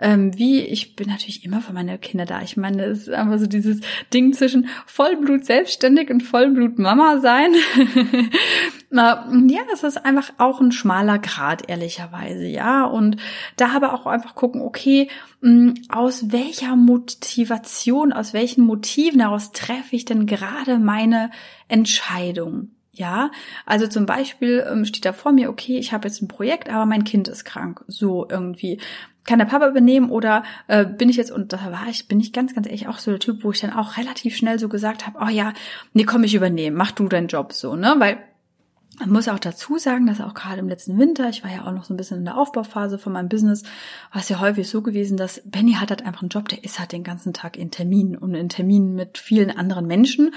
ähm, 0.00 0.36
wie, 0.38 0.60
ich 0.60 0.96
bin 0.96 1.08
natürlich 1.08 1.44
immer 1.44 1.60
für 1.60 1.72
meine 1.72 1.98
Kinder 1.98 2.24
da. 2.24 2.40
Ich 2.40 2.56
meine, 2.56 2.84
es 2.84 3.06
ist 3.06 3.10
einfach 3.10 3.38
so 3.38 3.46
dieses 3.46 3.80
Ding 4.12 4.32
zwischen 4.32 4.68
Vollblut 4.86 5.44
selbstständig 5.44 6.10
und 6.10 6.22
Vollblut 6.22 6.78
Mama 6.78 7.18
sein. 7.18 7.52
ja, 8.90 9.60
es 9.72 9.82
ist 9.82 10.04
einfach 10.04 10.32
auch 10.38 10.60
ein 10.60 10.72
schmaler 10.72 11.09
Grad, 11.18 11.68
ehrlicherweise, 11.68 12.46
ja. 12.46 12.84
Und 12.84 13.16
da 13.56 13.74
aber 13.74 13.94
auch 13.94 14.06
einfach 14.06 14.34
gucken, 14.34 14.62
okay, 14.62 15.08
mm, 15.40 15.72
aus 15.88 16.32
welcher 16.32 16.76
Motivation, 16.76 18.12
aus 18.12 18.32
welchen 18.32 18.64
Motiven 18.64 19.18
daraus 19.20 19.52
treffe 19.52 19.96
ich 19.96 20.04
denn 20.04 20.26
gerade 20.26 20.78
meine 20.78 21.30
Entscheidung? 21.68 22.70
Ja, 22.92 23.30
also 23.66 23.86
zum 23.86 24.04
Beispiel 24.04 24.66
ähm, 24.70 24.84
steht 24.84 25.04
da 25.04 25.12
vor 25.12 25.32
mir, 25.32 25.48
okay, 25.48 25.78
ich 25.78 25.92
habe 25.92 26.08
jetzt 26.08 26.20
ein 26.20 26.28
Projekt, 26.28 26.68
aber 26.68 26.86
mein 26.86 27.04
Kind 27.04 27.28
ist 27.28 27.44
krank. 27.44 27.84
So 27.86 28.26
irgendwie. 28.28 28.78
kann 29.24 29.38
der 29.38 29.46
Papa 29.46 29.68
übernehmen 29.68 30.10
oder 30.10 30.42
äh, 30.66 30.84
bin 30.84 31.08
ich 31.08 31.16
jetzt, 31.16 31.30
und 31.30 31.52
da 31.52 31.58
war 31.70 31.86
ich, 31.88 32.08
bin 32.08 32.20
ich 32.20 32.32
ganz, 32.32 32.54
ganz 32.54 32.66
ehrlich 32.66 32.88
auch 32.88 32.98
so 32.98 33.10
der 33.12 33.20
Typ, 33.20 33.44
wo 33.44 33.52
ich 33.52 33.60
dann 33.60 33.72
auch 33.72 33.96
relativ 33.96 34.36
schnell 34.36 34.58
so 34.58 34.68
gesagt 34.68 35.06
habe, 35.06 35.18
oh 35.22 35.28
ja, 35.28 35.52
nee, 35.92 36.04
komm, 36.04 36.24
ich 36.24 36.34
übernehmen, 36.34 36.76
mach 36.76 36.90
du 36.90 37.08
deinen 37.08 37.28
Job 37.28 37.52
so, 37.52 37.76
ne? 37.76 37.94
Weil 37.98 38.18
man 39.00 39.10
muss 39.10 39.28
auch 39.28 39.38
dazu 39.38 39.78
sagen, 39.78 40.06
dass 40.06 40.20
auch 40.20 40.34
gerade 40.34 40.60
im 40.60 40.68
letzten 40.68 40.98
Winter, 40.98 41.28
ich 41.28 41.42
war 41.42 41.50
ja 41.50 41.66
auch 41.66 41.72
noch 41.72 41.84
so 41.84 41.94
ein 41.94 41.96
bisschen 41.96 42.18
in 42.18 42.24
der 42.24 42.38
Aufbauphase 42.38 42.98
von 42.98 43.12
meinem 43.12 43.28
Business, 43.28 43.62
war 44.12 44.20
es 44.20 44.28
ja 44.28 44.40
häufig 44.40 44.68
so 44.68 44.82
gewesen, 44.82 45.16
dass 45.16 45.42
Benny 45.44 45.72
hat 45.74 45.90
halt 45.90 46.04
einfach 46.04 46.22
einen 46.22 46.28
Job, 46.28 46.48
der 46.48 46.62
ist 46.64 46.78
halt 46.78 46.92
den 46.92 47.04
ganzen 47.04 47.32
Tag 47.32 47.56
in 47.56 47.70
Terminen 47.70 48.16
und 48.16 48.34
in 48.34 48.48
Terminen 48.48 48.94
mit 48.94 49.18
vielen 49.18 49.50
anderen 49.50 49.86
Menschen 49.86 50.32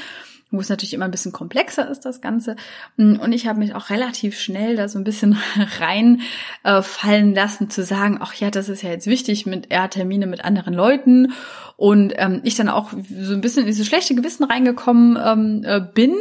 wo 0.54 0.60
es 0.60 0.70
natürlich 0.70 0.94
immer 0.94 1.06
ein 1.06 1.12
bisschen 1.12 1.32
komplexer 1.32 1.90
ist, 1.90 2.02
das 2.02 2.22
Ganze. 2.22 2.56
Und 2.96 3.32
ich 3.34 3.48
habe 3.48 3.58
mich 3.58 3.74
auch 3.74 3.90
relativ 3.90 4.40
schnell 4.40 4.76
da 4.76 4.88
so 4.88 5.00
ein 5.00 5.04
bisschen 5.04 5.36
reinfallen 5.80 7.32
äh, 7.32 7.36
lassen, 7.36 7.72
zu 7.72 7.84
sagen, 7.84 8.20
ach 8.22 8.36
ja, 8.36 8.52
das 8.52 8.70
ist 8.70 8.84
ja 8.84 8.92
jetzt 8.92 9.08
wichtig 9.08 9.48
mit 9.48 9.72
eher 9.72 9.90
Termine 9.90 10.28
mit 10.28 10.46
anderen 10.46 10.76
Leuten. 10.76 11.34
Und 11.76 12.14
ähm, 12.18 12.42
ich 12.44 12.54
dann 12.54 12.70
auch 12.70 12.92
so 12.92 13.34
ein 13.34 13.42
bisschen 13.42 13.62
in 13.62 13.68
dieses 13.68 13.88
schlechte 13.88 14.14
Gewissen 14.14 14.44
reingekommen 14.44 15.18
ähm, 15.22 15.64
äh, 15.66 15.82
bin 15.82 16.14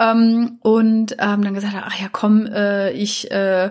ähm, 0.00 0.58
und 0.60 1.12
ähm, 1.18 1.42
dann 1.42 1.54
gesagt 1.54 1.74
habe, 1.74 1.86
ach 1.86 2.00
ja, 2.00 2.08
komm, 2.10 2.46
äh, 2.46 2.90
ich 2.92 3.30
äh, 3.30 3.70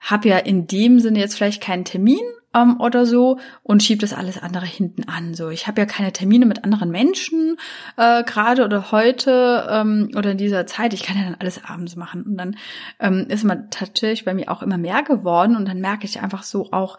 habe 0.00 0.28
ja 0.28 0.38
in 0.38 0.66
dem 0.66 1.00
Sinne 1.00 1.20
jetzt 1.20 1.36
vielleicht 1.36 1.62
keinen 1.62 1.84
Termin, 1.84 2.20
ähm, 2.54 2.80
oder 2.80 3.06
so 3.06 3.38
und 3.62 3.82
schiebe 3.82 4.00
das 4.00 4.12
alles 4.12 4.42
andere 4.42 4.66
hinten 4.66 5.08
an. 5.08 5.34
So, 5.34 5.50
ich 5.50 5.66
habe 5.66 5.80
ja 5.80 5.86
keine 5.86 6.12
Termine 6.12 6.46
mit 6.46 6.64
anderen 6.64 6.90
Menschen 6.90 7.56
äh, 7.96 8.22
gerade 8.24 8.64
oder 8.64 8.90
heute 8.90 9.66
ähm, 9.70 10.10
oder 10.16 10.32
in 10.32 10.38
dieser 10.38 10.66
Zeit. 10.66 10.94
Ich 10.94 11.02
kann 11.02 11.16
ja 11.16 11.24
dann 11.24 11.36
alles 11.38 11.64
abends 11.64 11.96
machen 11.96 12.22
und 12.22 12.36
dann 12.36 12.56
ähm, 13.00 13.26
ist 13.28 13.44
man 13.44 13.70
tatsächlich 13.70 14.24
bei 14.24 14.34
mir 14.34 14.50
auch 14.50 14.62
immer 14.62 14.78
mehr 14.78 15.02
geworden 15.02 15.56
und 15.56 15.68
dann 15.68 15.80
merke 15.80 16.06
ich 16.06 16.20
einfach 16.20 16.42
so 16.42 16.72
auch 16.72 16.98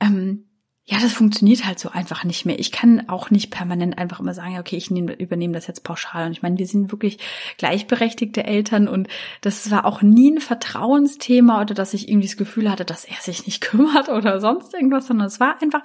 ähm, 0.00 0.46
ja, 0.86 0.98
das 1.00 1.14
funktioniert 1.14 1.64
halt 1.64 1.78
so 1.78 1.88
einfach 1.88 2.24
nicht 2.24 2.44
mehr. 2.44 2.58
Ich 2.58 2.70
kann 2.70 3.08
auch 3.08 3.30
nicht 3.30 3.50
permanent 3.50 3.96
einfach 3.96 4.20
immer 4.20 4.34
sagen, 4.34 4.58
okay, 4.58 4.76
ich 4.76 4.90
nehm, 4.90 5.08
übernehme 5.08 5.54
das 5.54 5.66
jetzt 5.66 5.82
pauschal. 5.82 6.26
Und 6.26 6.32
ich 6.32 6.42
meine, 6.42 6.58
wir 6.58 6.66
sind 6.66 6.92
wirklich 6.92 7.18
gleichberechtigte 7.56 8.44
Eltern 8.44 8.86
und 8.86 9.08
das 9.40 9.70
war 9.70 9.86
auch 9.86 10.02
nie 10.02 10.32
ein 10.32 10.40
Vertrauensthema 10.40 11.62
oder 11.62 11.74
dass 11.74 11.94
ich 11.94 12.10
irgendwie 12.10 12.26
das 12.26 12.36
Gefühl 12.36 12.70
hatte, 12.70 12.84
dass 12.84 13.06
er 13.06 13.16
sich 13.16 13.46
nicht 13.46 13.60
kümmert 13.62 14.10
oder 14.10 14.40
sonst 14.40 14.74
irgendwas, 14.74 15.06
sondern 15.06 15.28
es 15.28 15.40
war 15.40 15.62
einfach 15.62 15.80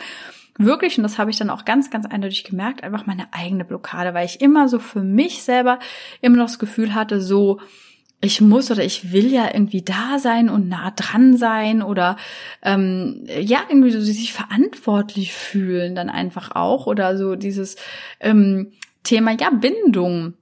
wirklich, 0.58 0.98
und 0.98 1.04
das 1.04 1.18
habe 1.18 1.32
ich 1.32 1.38
dann 1.38 1.50
auch 1.50 1.64
ganz, 1.64 1.90
ganz 1.90 2.06
eindeutig 2.06 2.44
gemerkt, 2.44 2.84
einfach 2.84 3.06
meine 3.06 3.34
eigene 3.34 3.64
Blockade, 3.64 4.14
weil 4.14 4.26
ich 4.26 4.42
immer 4.42 4.68
so 4.68 4.80
für 4.80 5.02
mich 5.02 5.44
selber 5.44 5.80
immer 6.20 6.36
noch 6.36 6.48
das 6.48 6.60
Gefühl 6.60 6.94
hatte, 6.94 7.22
so, 7.22 7.62
ich 8.22 8.42
muss 8.42 8.70
oder 8.70 8.84
ich 8.84 9.14
will 9.14 9.32
ja 9.32 9.50
irgendwie 9.54 9.82
da 9.82 10.20
sein 10.20 10.50
und 10.50 10.68
nah 10.68 10.92
dran 10.92 11.38
sein 11.38 11.82
oder 11.82 12.18
ähm, 12.64 13.26
ja 13.40 13.60
irgendwie 13.70 13.92
so 13.92 14.02
sich 14.02 14.34
verantwortlich 14.34 15.34
fühlen 15.34 15.96
dann 15.96 16.10
einfach 16.10 16.56
auch 16.56 16.86
oder 16.86 17.18
so 17.18 17.36
dieses 17.36 17.78
ähm, 18.20 18.72
Thema 19.04 19.32
ja 19.40 19.50
Bindung 19.50 20.34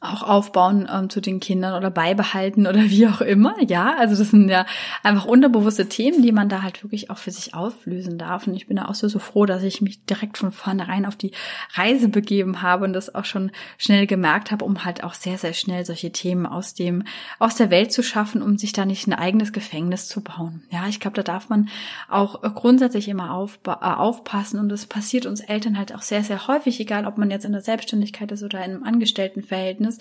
auch 0.00 0.22
aufbauen 0.22 0.88
ähm, 0.92 1.10
zu 1.10 1.20
den 1.20 1.40
Kindern 1.40 1.74
oder 1.74 1.90
beibehalten 1.90 2.66
oder 2.66 2.84
wie 2.84 3.06
auch 3.06 3.20
immer. 3.20 3.54
Ja, 3.66 3.94
also 3.98 4.16
das 4.16 4.30
sind 4.30 4.48
ja 4.48 4.66
einfach 5.02 5.24
unterbewusste 5.24 5.88
Themen, 5.88 6.22
die 6.22 6.32
man 6.32 6.48
da 6.48 6.62
halt 6.62 6.82
wirklich 6.82 7.10
auch 7.10 7.18
für 7.18 7.30
sich 7.30 7.54
auflösen 7.54 8.18
darf. 8.18 8.46
Und 8.46 8.54
ich 8.54 8.66
bin 8.66 8.76
da 8.76 8.86
auch 8.86 8.94
so, 8.94 9.08
so 9.08 9.18
froh, 9.18 9.46
dass 9.46 9.62
ich 9.62 9.80
mich 9.80 10.04
direkt 10.04 10.38
von 10.38 10.52
vornherein 10.52 11.06
auf 11.06 11.16
die 11.16 11.32
Reise 11.74 12.08
begeben 12.08 12.62
habe 12.62 12.84
und 12.84 12.92
das 12.92 13.14
auch 13.14 13.24
schon 13.24 13.50
schnell 13.78 14.06
gemerkt 14.06 14.50
habe, 14.50 14.64
um 14.64 14.84
halt 14.84 15.04
auch 15.04 15.14
sehr, 15.14 15.38
sehr 15.38 15.54
schnell 15.54 15.84
solche 15.84 16.12
Themen 16.12 16.46
aus 16.46 16.74
dem, 16.74 17.04
aus 17.38 17.56
der 17.56 17.70
Welt 17.70 17.92
zu 17.92 18.02
schaffen, 18.02 18.42
um 18.42 18.58
sich 18.58 18.72
da 18.72 18.84
nicht 18.84 19.06
ein 19.06 19.14
eigenes 19.14 19.52
Gefängnis 19.52 20.08
zu 20.08 20.22
bauen. 20.22 20.62
Ja, 20.70 20.86
ich 20.88 21.00
glaube, 21.00 21.16
da 21.16 21.22
darf 21.22 21.48
man 21.48 21.68
auch 22.08 22.42
grundsätzlich 22.54 23.08
immer 23.08 23.32
auf, 23.32 23.58
äh, 23.66 23.70
aufpassen 23.70 24.60
und 24.60 24.68
das 24.68 24.86
passiert 24.86 25.26
uns 25.26 25.40
Eltern 25.40 25.78
halt 25.78 25.94
auch 25.94 26.02
sehr, 26.02 26.22
sehr 26.22 26.46
häufig, 26.48 26.80
egal 26.80 27.06
ob 27.06 27.18
man 27.18 27.30
jetzt 27.30 27.44
in 27.44 27.52
der 27.52 27.62
Selbstständigkeit 27.62 28.32
ist 28.32 28.42
oder 28.42 28.58
in 28.58 28.74
einem 28.74 28.84
Angestelltenverhältnis 28.84 29.75
Verhältnis, 29.76 29.98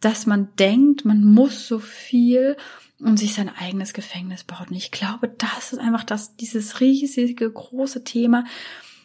dass 0.00 0.26
man 0.26 0.48
denkt, 0.58 1.04
man 1.04 1.24
muss 1.24 1.66
so 1.66 1.78
viel 1.78 2.56
und 3.00 3.18
sich 3.18 3.34
sein 3.34 3.50
eigenes 3.58 3.92
Gefängnis 3.92 4.44
baut. 4.44 4.70
Und 4.70 4.76
ich 4.76 4.90
glaube, 4.90 5.28
das 5.28 5.72
ist 5.72 5.78
einfach 5.78 6.04
das, 6.04 6.36
dieses 6.36 6.80
riesige, 6.80 7.50
große 7.50 8.04
Thema. 8.04 8.44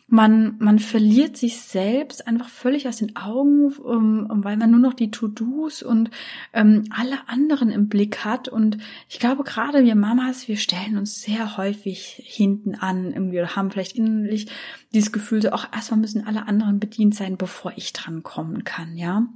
Man, 0.07 0.57
man 0.59 0.79
verliert 0.79 1.37
sich 1.37 1.61
selbst 1.61 2.27
einfach 2.27 2.49
völlig 2.49 2.89
aus 2.89 2.97
den 2.97 3.15
Augen, 3.15 3.71
um, 3.71 4.29
um, 4.29 4.43
weil 4.43 4.57
man 4.57 4.69
nur 4.69 4.81
noch 4.81 4.93
die 4.93 5.09
To-Dos 5.09 5.83
und 5.83 6.11
ähm, 6.51 6.83
alle 6.89 7.29
anderen 7.29 7.69
im 7.69 7.87
Blick 7.87 8.25
hat. 8.25 8.49
Und 8.49 8.77
ich 9.07 9.19
glaube, 9.19 9.45
gerade 9.45 9.85
wir 9.85 9.95
Mamas, 9.95 10.49
wir 10.49 10.57
stellen 10.57 10.97
uns 10.97 11.21
sehr 11.21 11.55
häufig 11.55 12.21
hinten 12.25 12.75
an, 12.75 13.13
irgendwie 13.13 13.39
oder 13.39 13.55
haben 13.55 13.71
vielleicht 13.71 13.95
innerlich 13.95 14.47
dieses 14.93 15.13
Gefühl, 15.13 15.41
so, 15.41 15.51
auch 15.51 15.71
erstmal 15.73 16.01
müssen 16.01 16.27
alle 16.27 16.45
anderen 16.45 16.81
bedient 16.81 17.15
sein, 17.15 17.37
bevor 17.37 17.71
ich 17.77 17.93
dran 17.93 18.21
kommen 18.21 18.65
kann, 18.65 18.97
ja. 18.97 19.27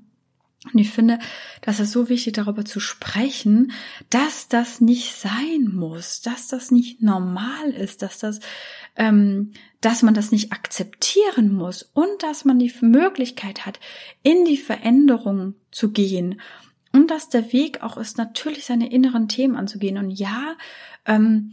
Und 0.72 0.80
ich 0.80 0.90
finde, 0.90 1.20
das 1.62 1.80
ist 1.80 1.92
so 1.92 2.10
wichtig, 2.10 2.34
darüber 2.34 2.66
zu 2.66 2.80
sprechen, 2.80 3.72
dass 4.10 4.48
das 4.48 4.82
nicht 4.82 5.16
sein 5.16 5.70
muss, 5.72 6.22
dass 6.22 6.48
das 6.48 6.72
nicht 6.72 7.02
normal 7.02 7.70
ist, 7.70 8.02
dass 8.02 8.18
das, 8.18 8.40
ähm, 8.96 9.52
dass 9.82 10.02
man 10.02 10.14
das 10.14 10.32
nicht 10.32 10.52
akzeptieren 10.52 11.54
muss 11.54 11.84
und 11.94 12.24
dass 12.24 12.46
man 12.46 12.60
die 12.60 12.74
Möglichkeit 12.82 13.66
hat, 13.66 13.80
in 14.24 14.46
die 14.46 14.58
Veränderung 14.58 15.56
zu 15.72 15.92
gehen 15.92 16.42
und 16.96 17.12
dass 17.12 17.30
der 17.30 17.52
Weg 17.52 17.84
auch 17.84 17.98
ist, 17.98 18.18
natürlich 18.18 18.66
seine 18.66 18.90
inneren 18.92 19.28
Themen 19.28 19.58
anzugehen. 19.58 19.98
Und 19.98 20.12
ja, 20.12 20.56
ähm, 21.06 21.52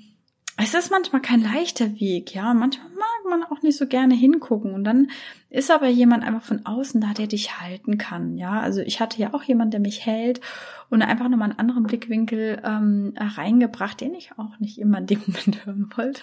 es 0.57 0.75
ist 0.75 0.90
manchmal 0.90 1.20
kein 1.20 1.42
leichter 1.42 1.98
Weg, 1.98 2.35
ja. 2.35 2.55
Manchmal 2.55 2.88
mag 2.90 3.25
man 3.29 3.44
auch 3.44 3.62
nicht 3.62 3.77
so 3.77 3.87
gerne 3.88 4.14
hingucken. 4.14 4.72
Und 4.72 4.85
dann 4.85 5.11
ist 5.52 5.70
aber 5.70 5.88
jemand 5.88 6.24
einfach 6.24 6.42
von 6.42 6.64
außen 6.64 7.00
da, 7.00 7.12
der 7.12 7.26
dich 7.26 7.60
halten 7.60 7.98
kann, 7.98 8.38
ja. 8.38 8.60
Also 8.60 8.80
ich 8.80 9.00
hatte 9.00 9.20
ja 9.20 9.34
auch 9.34 9.42
jemand, 9.42 9.74
der 9.74 9.80
mich 9.80 10.06
hält 10.06 10.40
und 10.88 11.02
einfach 11.02 11.28
nochmal 11.28 11.50
einen 11.50 11.58
anderen 11.58 11.82
Blickwinkel 11.84 12.62
ähm, 12.64 13.12
reingebracht, 13.16 14.00
den 14.00 14.14
ich 14.14 14.30
auch 14.38 14.58
nicht 14.60 14.78
immer 14.78 14.98
in 14.98 15.06
dem 15.06 15.20
Moment 15.26 15.66
hören 15.66 15.90
wollte. 15.94 16.22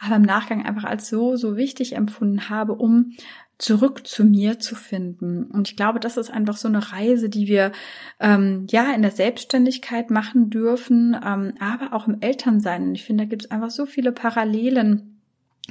aber 0.00 0.16
im 0.16 0.22
Nachgang 0.22 0.64
einfach 0.64 0.84
als 0.84 1.08
so, 1.08 1.36
so 1.36 1.56
wichtig 1.56 1.96
empfunden 1.96 2.50
habe, 2.50 2.74
um 2.74 3.12
zurück 3.56 4.06
zu 4.06 4.24
mir 4.24 4.58
zu 4.58 4.74
finden. 4.74 5.44
Und 5.44 5.68
ich 5.68 5.76
glaube, 5.76 6.00
das 6.00 6.16
ist 6.16 6.30
einfach 6.30 6.56
so 6.56 6.68
eine 6.68 6.92
Reise, 6.92 7.30
die 7.30 7.46
wir 7.46 7.72
ähm, 8.20 8.66
ja 8.68 8.92
in 8.92 9.02
der 9.02 9.12
Selbstständigkeit 9.12 10.10
machen 10.10 10.50
dürfen, 10.50 11.16
ähm, 11.24 11.54
aber 11.60 11.94
auch 11.94 12.08
im 12.08 12.20
Elternsein. 12.20 12.88
Und 12.88 12.94
ich 12.94 13.04
finde, 13.04 13.24
da 13.24 13.30
gibt 13.30 13.44
es 13.44 13.50
einfach 13.50 13.70
so 13.70 13.86
viele 13.86 14.12
Parallelen, 14.12 15.11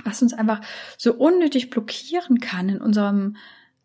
was 0.04 0.22
uns 0.22 0.34
einfach 0.34 0.62
so 0.98 1.14
unnötig 1.14 1.70
blockieren 1.70 2.40
kann 2.40 2.70
in 2.70 2.82
unserem 2.82 3.36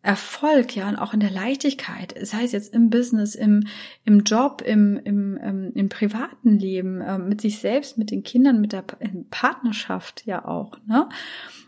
Erfolg, 0.03 0.75
ja, 0.75 0.87
und 0.87 0.95
auch 0.95 1.13
in 1.13 1.19
der 1.19 1.31
Leichtigkeit, 1.31 2.15
sei 2.21 2.43
es 2.43 2.53
jetzt 2.53 2.73
im 2.73 2.89
Business, 2.89 3.35
im, 3.35 3.67
im 4.05 4.21
Job, 4.21 4.61
im, 4.65 4.97
im, 5.03 5.37
ähm, 5.41 5.71
im 5.75 5.89
privaten 5.89 6.57
Leben, 6.57 7.01
äh, 7.01 7.17
mit 7.17 7.41
sich 7.41 7.59
selbst, 7.59 7.97
mit 7.97 8.11
den 8.11 8.23
Kindern, 8.23 8.61
mit 8.61 8.71
der 8.71 8.83
Partnerschaft 9.31 10.25
ja 10.25 10.45
auch, 10.45 10.77
ne? 10.85 11.09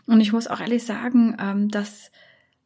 Und 0.06 0.20
ich 0.20 0.32
muss 0.32 0.48
auch 0.48 0.60
ehrlich 0.60 0.84
sagen, 0.84 1.36
ähm, 1.38 1.68
dass 1.68 2.10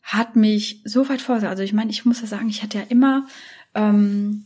hat 0.05 0.37
mich 0.37 0.83
so 0.85 1.09
weit 1.09 1.23
vor. 1.23 1.43
Also 1.43 1.63
ich 1.63 1.73
meine, 1.73 1.91
ich 1.91 2.05
muss 2.05 2.21
ja 2.21 2.27
sagen, 2.27 2.49
ich 2.49 2.63
hatte 2.63 2.79
ja 2.79 2.85
immer 2.89 3.27
ähm, 3.75 4.45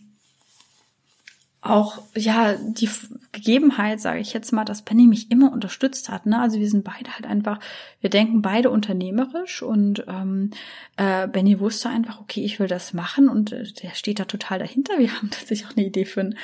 auch 1.61 2.03
ja 2.15 2.55
die 2.55 2.89
Gegebenheit, 3.33 4.01
sage 4.01 4.21
ich 4.21 4.33
jetzt 4.33 4.53
mal, 4.53 4.65
dass 4.65 4.83
Penny 4.83 5.07
mich 5.07 5.31
immer 5.31 5.53
unterstützt 5.53 6.09
hat. 6.09 6.25
Ne? 6.25 6.41
Also 6.41 6.59
wir 6.61 6.69
sind 6.69 6.85
beide 6.85 7.13
halt 7.15 7.27
einfach, 7.27 7.59
wir 8.01 8.11
denken 8.11 8.43
beide 8.43 8.71
unternehmerisch 8.71 9.63
und 9.63 10.05
ähm, 10.07 10.51
äh, 10.97 11.27
Benny 11.27 11.59
wusste 11.59 11.89
einfach, 11.89 12.21
okay, 12.21 12.45
ich 12.45 12.61
will 12.61 12.69
das 12.69 12.95
machen 12.95 13.29
und 13.29 13.53
äh, 13.53 13.65
der 13.83 13.91
steht 13.91 14.21
da 14.21 14.25
total 14.25 14.61
dahinter. 14.61 14.99
Wir 14.99 15.13
haben 15.15 15.31
tatsächlich 15.31 15.67
auch 15.67 15.77
eine 15.77 15.87
Idee 15.87 16.05
für 16.05 16.21
ein 16.21 16.39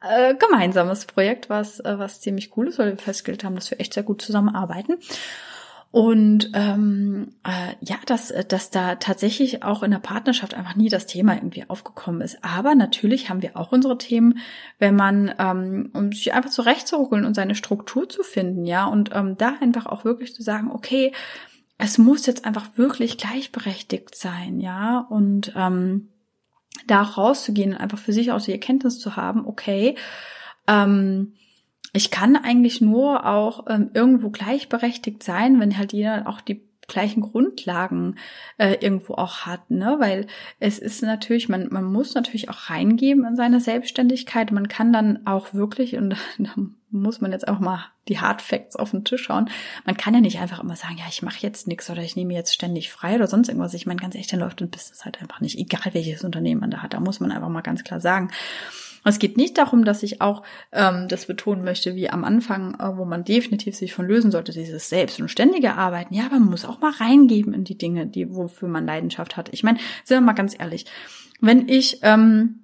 äh, 0.00 0.34
gemeinsames 0.36 1.06
Projekt, 1.06 1.50
was 1.50 1.80
äh, 1.80 1.98
was 1.98 2.20
ziemlich 2.20 2.56
cool 2.56 2.68
ist, 2.68 2.78
weil 2.78 2.90
wir 2.90 2.98
festgestellt 2.98 3.44
haben, 3.44 3.56
dass 3.56 3.70
wir 3.70 3.80
echt 3.80 3.94
sehr 3.94 4.04
gut 4.04 4.22
zusammenarbeiten. 4.22 4.98
Und 5.92 6.50
ähm, 6.54 7.34
äh, 7.44 7.74
ja, 7.82 7.96
dass, 8.06 8.32
dass 8.48 8.70
da 8.70 8.94
tatsächlich 8.94 9.62
auch 9.62 9.82
in 9.82 9.90
der 9.90 9.98
Partnerschaft 9.98 10.54
einfach 10.54 10.74
nie 10.74 10.88
das 10.88 11.04
Thema 11.04 11.34
irgendwie 11.34 11.68
aufgekommen 11.68 12.22
ist. 12.22 12.42
Aber 12.42 12.74
natürlich 12.74 13.28
haben 13.28 13.42
wir 13.42 13.58
auch 13.58 13.72
unsere 13.72 13.98
Themen, 13.98 14.38
wenn 14.78 14.96
man, 14.96 15.34
ähm, 15.38 15.90
um 15.92 16.10
sich 16.10 16.32
einfach 16.32 16.48
zurechtzuruckeln 16.48 17.26
und 17.26 17.34
seine 17.34 17.54
Struktur 17.54 18.08
zu 18.08 18.22
finden, 18.22 18.64
ja, 18.64 18.86
und 18.86 19.10
ähm, 19.12 19.36
da 19.36 19.56
einfach 19.60 19.84
auch 19.84 20.06
wirklich 20.06 20.34
zu 20.34 20.42
sagen, 20.42 20.70
okay, 20.72 21.12
es 21.76 21.98
muss 21.98 22.24
jetzt 22.24 22.46
einfach 22.46 22.78
wirklich 22.78 23.18
gleichberechtigt 23.18 24.14
sein, 24.14 24.60
ja, 24.60 25.06
und 25.10 25.52
ähm, 25.54 26.08
da 26.86 27.02
rauszugehen 27.02 27.72
und 27.72 27.78
einfach 27.78 27.98
für 27.98 28.14
sich 28.14 28.32
auch 28.32 28.40
die 28.40 28.52
Erkenntnis 28.52 28.98
zu 28.98 29.16
haben, 29.16 29.46
okay, 29.46 29.96
ähm, 30.66 31.34
ich 31.92 32.10
kann 32.10 32.36
eigentlich 32.36 32.80
nur 32.80 33.26
auch 33.26 33.66
ähm, 33.68 33.90
irgendwo 33.94 34.30
gleichberechtigt 34.30 35.22
sein, 35.22 35.60
wenn 35.60 35.76
halt 35.76 35.92
jeder 35.92 36.26
auch 36.26 36.40
die 36.40 36.62
gleichen 36.88 37.20
Grundlagen 37.20 38.16
äh, 38.58 38.74
irgendwo 38.80 39.14
auch 39.14 39.46
hat, 39.46 39.70
ne? 39.70 39.96
Weil 39.98 40.26
es 40.58 40.78
ist 40.78 41.02
natürlich, 41.02 41.48
man, 41.48 41.68
man 41.70 41.84
muss 41.84 42.14
natürlich 42.14 42.48
auch 42.50 42.70
reingeben 42.70 43.24
in 43.24 43.36
seine 43.36 43.60
Selbstständigkeit. 43.60 44.50
Man 44.52 44.68
kann 44.68 44.92
dann 44.92 45.26
auch 45.26 45.54
wirklich, 45.54 45.96
und 45.96 46.16
da 46.38 46.50
muss 46.90 47.20
man 47.20 47.32
jetzt 47.32 47.48
auch 47.48 47.60
mal 47.60 47.86
die 48.08 48.20
Hard 48.20 48.42
Facts 48.42 48.76
auf 48.76 48.90
den 48.90 49.04
Tisch 49.04 49.22
schauen. 49.22 49.48
Man 49.86 49.96
kann 49.96 50.12
ja 50.12 50.20
nicht 50.20 50.40
einfach 50.40 50.60
immer 50.60 50.76
sagen, 50.76 50.96
ja, 50.98 51.04
ich 51.08 51.22
mache 51.22 51.38
jetzt 51.40 51.68
nichts 51.68 51.88
oder 51.88 52.02
ich 52.02 52.16
nehme 52.16 52.34
jetzt 52.34 52.52
ständig 52.52 52.90
frei 52.90 53.14
oder 53.14 53.26
sonst 53.26 53.48
irgendwas. 53.48 53.74
Ich 53.74 53.86
meine, 53.86 54.00
ganz 54.00 54.14
ehrlich, 54.14 54.26
dann 54.26 54.40
läuft 54.40 54.60
ein 54.60 54.70
Business 54.70 55.04
halt 55.04 55.20
einfach 55.20 55.40
nicht, 55.40 55.58
egal 55.58 55.94
welches 55.94 56.24
Unternehmen 56.24 56.60
man 56.60 56.70
da 56.70 56.82
hat. 56.82 56.94
Da 56.94 57.00
muss 57.00 57.20
man 57.20 57.32
einfach 57.32 57.48
mal 57.48 57.62
ganz 57.62 57.84
klar 57.84 58.00
sagen. 58.00 58.30
Es 59.04 59.18
geht 59.18 59.36
nicht 59.36 59.58
darum, 59.58 59.84
dass 59.84 60.02
ich 60.02 60.20
auch 60.20 60.42
ähm, 60.72 61.08
das 61.08 61.26
betonen 61.26 61.64
möchte, 61.64 61.96
wie 61.96 62.08
am 62.08 62.24
Anfang, 62.24 62.74
äh, 62.78 62.96
wo 62.96 63.04
man 63.04 63.24
definitiv 63.24 63.74
sich 63.74 63.92
von 63.92 64.06
lösen 64.06 64.30
sollte, 64.30 64.52
dieses 64.52 64.88
selbst 64.88 65.20
und 65.20 65.28
ständige 65.28 65.74
Arbeiten. 65.74 66.14
Ja, 66.14 66.28
man 66.30 66.44
muss 66.44 66.64
auch 66.64 66.80
mal 66.80 66.92
reingeben 66.92 67.52
in 67.52 67.64
die 67.64 67.78
Dinge, 67.78 68.06
die 68.06 68.34
wofür 68.34 68.68
man 68.68 68.86
Leidenschaft 68.86 69.36
hat. 69.36 69.48
Ich 69.52 69.62
meine, 69.62 69.78
sind 70.04 70.18
wir 70.18 70.20
mal 70.20 70.32
ganz 70.32 70.54
ehrlich, 70.58 70.86
wenn 71.40 71.68
ich 71.68 71.98
ähm, 72.02 72.61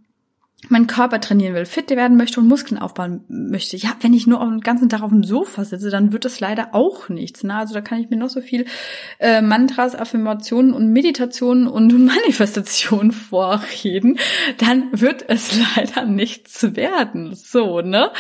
meinen 0.69 0.89
Körper 0.89 1.21
trainieren 1.21 1.55
will, 1.55 1.65
fit 1.65 1.89
werden 1.91 2.17
möchte 2.17 2.41
und 2.41 2.49
Muskeln 2.49 2.81
aufbauen 2.81 3.25
möchte, 3.29 3.77
ja, 3.77 3.91
wenn 4.01 4.13
ich 4.13 4.27
nur 4.27 4.41
den 4.41 4.61
ganzen 4.61 4.89
Tag 4.89 5.03
auf 5.03 5.11
dem 5.11 5.23
Sofa 5.23 5.65
sitze, 5.65 5.89
dann 5.89 6.13
wird 6.13 6.25
das 6.25 6.41
leider 6.41 6.75
auch 6.75 7.09
nichts. 7.09 7.45
Ne? 7.45 7.55
Also 7.55 7.75
da 7.75 7.81
kann 7.81 8.01
ich 8.01 8.11
mir 8.11 8.17
noch 8.17 8.29
so 8.29 8.41
viel 8.41 8.67
äh, 9.21 9.41
Mantras, 9.41 9.95
Affirmationen 9.95 10.73
und 10.75 10.93
Meditationen 10.93 11.69
und 11.69 11.93
Manifestationen 12.05 13.13
vorreden, 13.13 14.19
dann 14.59 14.89
wird 14.93 15.25
es 15.29 15.57
leider 15.77 16.05
nichts 16.05 16.75
werden. 16.75 17.35
So, 17.35 17.81
ne? 17.81 18.11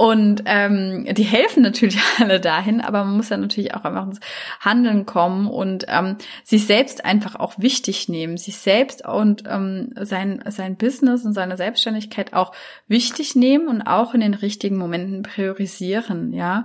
Und 0.00 0.44
ähm, 0.46 1.06
die 1.10 1.24
helfen 1.24 1.64
natürlich 1.64 1.98
alle 2.20 2.38
dahin, 2.38 2.80
aber 2.80 3.02
man 3.02 3.16
muss 3.16 3.30
ja 3.30 3.36
natürlich 3.36 3.74
auch 3.74 3.82
einfach 3.82 4.06
ins 4.06 4.20
Handeln 4.60 5.06
kommen 5.06 5.48
und 5.48 5.86
ähm, 5.88 6.18
sich 6.44 6.66
selbst 6.66 7.04
einfach 7.04 7.34
auch 7.34 7.58
wichtig 7.58 8.08
nehmen, 8.08 8.36
sich 8.36 8.58
selbst 8.58 9.04
und 9.04 9.42
ähm, 9.48 9.92
sein, 10.00 10.44
sein 10.46 10.76
Business 10.76 11.24
und 11.24 11.32
seine 11.32 11.56
Selbstständigkeit 11.56 12.32
auch 12.32 12.52
wichtig 12.86 13.34
nehmen 13.34 13.66
und 13.66 13.82
auch 13.82 14.14
in 14.14 14.20
den 14.20 14.34
richtigen 14.34 14.76
Momenten 14.76 15.24
priorisieren, 15.24 16.32
ja. 16.32 16.64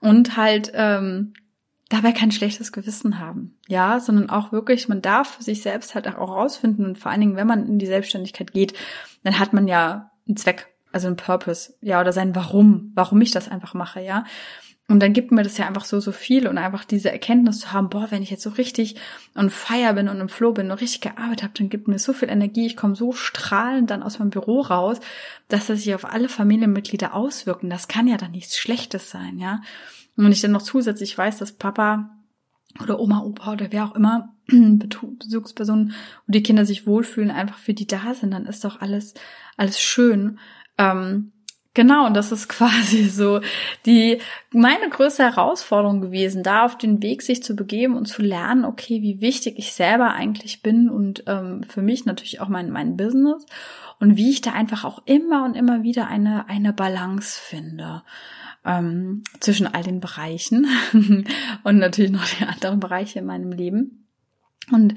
Und 0.00 0.36
halt 0.36 0.70
ähm, 0.72 1.32
dabei 1.88 2.12
kein 2.12 2.30
schlechtes 2.30 2.70
Gewissen 2.70 3.18
haben, 3.18 3.58
ja, 3.66 3.98
sondern 3.98 4.30
auch 4.30 4.52
wirklich, 4.52 4.88
man 4.88 5.02
darf 5.02 5.38
für 5.38 5.42
sich 5.42 5.60
selbst 5.60 5.96
halt 5.96 6.06
auch 6.06 6.30
rausfinden 6.30 6.84
und 6.84 6.98
vor 6.98 7.10
allen 7.10 7.20
Dingen, 7.20 7.36
wenn 7.36 7.48
man 7.48 7.66
in 7.66 7.80
die 7.80 7.86
Selbstständigkeit 7.86 8.52
geht, 8.52 8.74
dann 9.24 9.40
hat 9.40 9.52
man 9.52 9.66
ja 9.66 10.12
einen 10.28 10.36
Zweck 10.36 10.69
also 10.92 11.08
ein 11.08 11.16
Purpose, 11.16 11.74
ja, 11.80 12.00
oder 12.00 12.12
sein 12.12 12.34
Warum, 12.34 12.92
warum 12.94 13.20
ich 13.20 13.30
das 13.30 13.48
einfach 13.48 13.74
mache, 13.74 14.00
ja. 14.00 14.24
Und 14.88 14.98
dann 14.98 15.12
gibt 15.12 15.30
mir 15.30 15.44
das 15.44 15.56
ja 15.56 15.68
einfach 15.68 15.84
so, 15.84 16.00
so 16.00 16.10
viel 16.10 16.48
und 16.48 16.58
einfach 16.58 16.84
diese 16.84 17.12
Erkenntnis 17.12 17.60
zu 17.60 17.72
haben, 17.72 17.90
boah, 17.90 18.08
wenn 18.10 18.24
ich 18.24 18.30
jetzt 18.30 18.42
so 18.42 18.50
richtig 18.50 18.96
on 19.36 19.48
fire 19.48 19.94
bin 19.94 20.08
und 20.08 20.18
im 20.20 20.28
Flow 20.28 20.52
bin 20.52 20.68
und 20.68 20.80
richtig 20.80 21.00
gearbeitet 21.00 21.44
habe, 21.44 21.54
dann 21.56 21.68
gibt 21.68 21.86
mir 21.86 22.00
so 22.00 22.12
viel 22.12 22.28
Energie, 22.28 22.66
ich 22.66 22.76
komme 22.76 22.96
so 22.96 23.12
strahlend 23.12 23.90
dann 23.90 24.02
aus 24.02 24.18
meinem 24.18 24.30
Büro 24.30 24.62
raus, 24.62 24.98
dass 25.46 25.68
das 25.68 25.84
sich 25.84 25.94
auf 25.94 26.04
alle 26.04 26.28
Familienmitglieder 26.28 27.14
auswirken. 27.14 27.70
Das 27.70 27.86
kann 27.86 28.08
ja 28.08 28.16
dann 28.16 28.32
nichts 28.32 28.58
Schlechtes 28.58 29.10
sein, 29.10 29.38
ja. 29.38 29.60
Und 30.16 30.24
wenn 30.24 30.32
ich 30.32 30.40
dann 30.40 30.50
noch 30.50 30.62
zusätzlich 30.62 31.16
weiß, 31.16 31.38
dass 31.38 31.52
Papa 31.52 32.10
oder 32.82 32.98
Oma, 32.98 33.20
Opa 33.22 33.52
oder 33.52 33.68
wer 33.70 33.84
auch 33.84 33.94
immer 33.94 34.34
Besuchspersonen 34.48 35.94
und 36.26 36.34
die 36.34 36.42
Kinder 36.42 36.64
sich 36.66 36.86
wohlfühlen, 36.86 37.30
einfach 37.30 37.58
für 37.58 37.74
die 37.74 37.86
da 37.86 38.12
sind, 38.14 38.32
dann 38.32 38.46
ist 38.46 38.64
doch 38.64 38.80
alles, 38.80 39.14
alles 39.56 39.80
schön. 39.80 40.40
Ähm, 40.80 41.32
Genau, 41.72 42.06
und 42.06 42.14
das 42.14 42.32
ist 42.32 42.48
quasi 42.50 43.04
so 43.04 43.40
die 43.86 44.18
meine 44.52 44.88
größte 44.88 45.22
Herausforderung 45.22 46.00
gewesen, 46.00 46.42
da 46.42 46.64
auf 46.64 46.76
den 46.76 47.02
Weg 47.02 47.22
sich 47.22 47.42
zu 47.42 47.54
begeben 47.54 47.96
und 47.96 48.06
zu 48.06 48.22
lernen, 48.22 48.64
okay, 48.64 49.02
wie 49.02 49.20
wichtig 49.20 49.54
ich 49.56 49.72
selber 49.72 50.10
eigentlich 50.12 50.62
bin 50.62 50.90
und 50.90 51.24
ähm, 51.26 51.62
für 51.62 51.82
mich 51.82 52.06
natürlich 52.06 52.40
auch 52.40 52.48
mein 52.48 52.70
mein 52.70 52.96
Business 52.96 53.46
und 54.00 54.16
wie 54.16 54.30
ich 54.30 54.40
da 54.40 54.52
einfach 54.52 54.84
auch 54.84 55.02
immer 55.04 55.44
und 55.44 55.54
immer 55.54 55.84
wieder 55.84 56.08
eine 56.08 56.48
eine 56.48 56.72
Balance 56.72 57.40
finde 57.40 58.02
ähm, 58.64 59.22
zwischen 59.38 59.66
all 59.68 59.84
den 59.84 60.00
Bereichen 60.00 60.66
und 61.62 61.78
natürlich 61.78 62.10
noch 62.10 62.26
die 62.26 62.44
anderen 62.46 62.80
Bereiche 62.80 63.20
in 63.20 63.26
meinem 63.26 63.52
Leben. 63.52 64.08
Und 64.72 64.94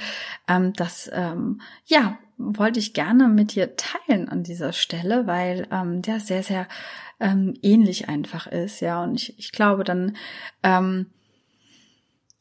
ähm, 0.47 0.73
das, 0.73 1.09
ähm, 1.13 1.61
ja, 1.85 2.17
wollte 2.45 2.79
ich 2.79 2.93
gerne 2.93 3.27
mit 3.27 3.55
dir 3.55 3.75
teilen 3.75 4.29
an 4.29 4.43
dieser 4.43 4.73
Stelle, 4.73 5.27
weil 5.27 5.67
ähm, 5.71 6.01
der 6.01 6.19
sehr, 6.19 6.43
sehr 6.43 6.67
ähm, 7.19 7.57
ähnlich 7.61 8.09
einfach 8.09 8.47
ist, 8.47 8.79
ja. 8.81 9.03
Und 9.03 9.15
ich, 9.15 9.37
ich 9.39 9.51
glaube 9.51 9.83
dann, 9.83 10.15
ähm, 10.63 11.07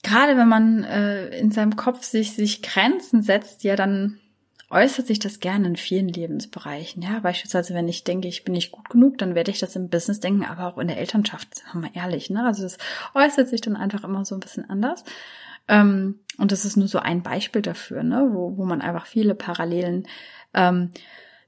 gerade 0.03 0.37
wenn 0.37 0.49
man 0.49 0.85
äh, 0.85 1.29
in 1.39 1.51
seinem 1.51 1.77
Kopf 1.77 2.03
sich, 2.03 2.33
sich 2.33 2.63
Grenzen 2.63 3.23
setzt, 3.23 3.65
ja, 3.65 3.77
dann 3.77 4.19
äußert 4.73 5.07
sich 5.07 5.19
das 5.19 5.39
gerne 5.41 5.69
in 5.69 5.77
vielen 5.77 6.09
Lebensbereichen. 6.09 7.03
Ja, 7.03 7.21
beispielsweise, 7.21 7.75
wenn 7.75 7.89
ich 7.89 8.05
denke, 8.05 8.27
ich 8.27 8.43
bin 8.43 8.55
nicht 8.55 8.73
gut 8.73 8.89
genug, 8.89 9.19
dann 9.19 9.35
werde 9.35 9.51
ich 9.51 9.59
das 9.59 9.77
im 9.77 9.91
Business 9.91 10.19
denken, 10.19 10.45
aber 10.45 10.67
auch 10.67 10.79
in 10.79 10.89
der 10.89 10.99
Elternschaft, 10.99 11.63
wir 11.75 11.95
ehrlich, 11.95 12.31
ne? 12.31 12.45
Also 12.45 12.65
es 12.65 12.79
äußert 13.15 13.49
sich 13.49 13.61
dann 13.61 13.77
einfach 13.77 14.03
immer 14.03 14.25
so 14.25 14.35
ein 14.35 14.41
bisschen 14.41 14.69
anders. 14.69 15.05
Ähm, 15.69 16.21
und 16.39 16.53
das 16.53 16.65
ist 16.65 16.77
nur 16.77 16.89
so 16.89 16.99
ein 16.99 17.23
Beispiel 17.23 17.63
dafür, 17.63 18.03
ne, 18.03 18.29
wo, 18.33 18.57
wo 18.57 18.65
man 18.65 18.81
einfach 18.81 19.07
viele 19.07 19.35
Parallelen 19.35 20.09
ähm, 20.55 20.91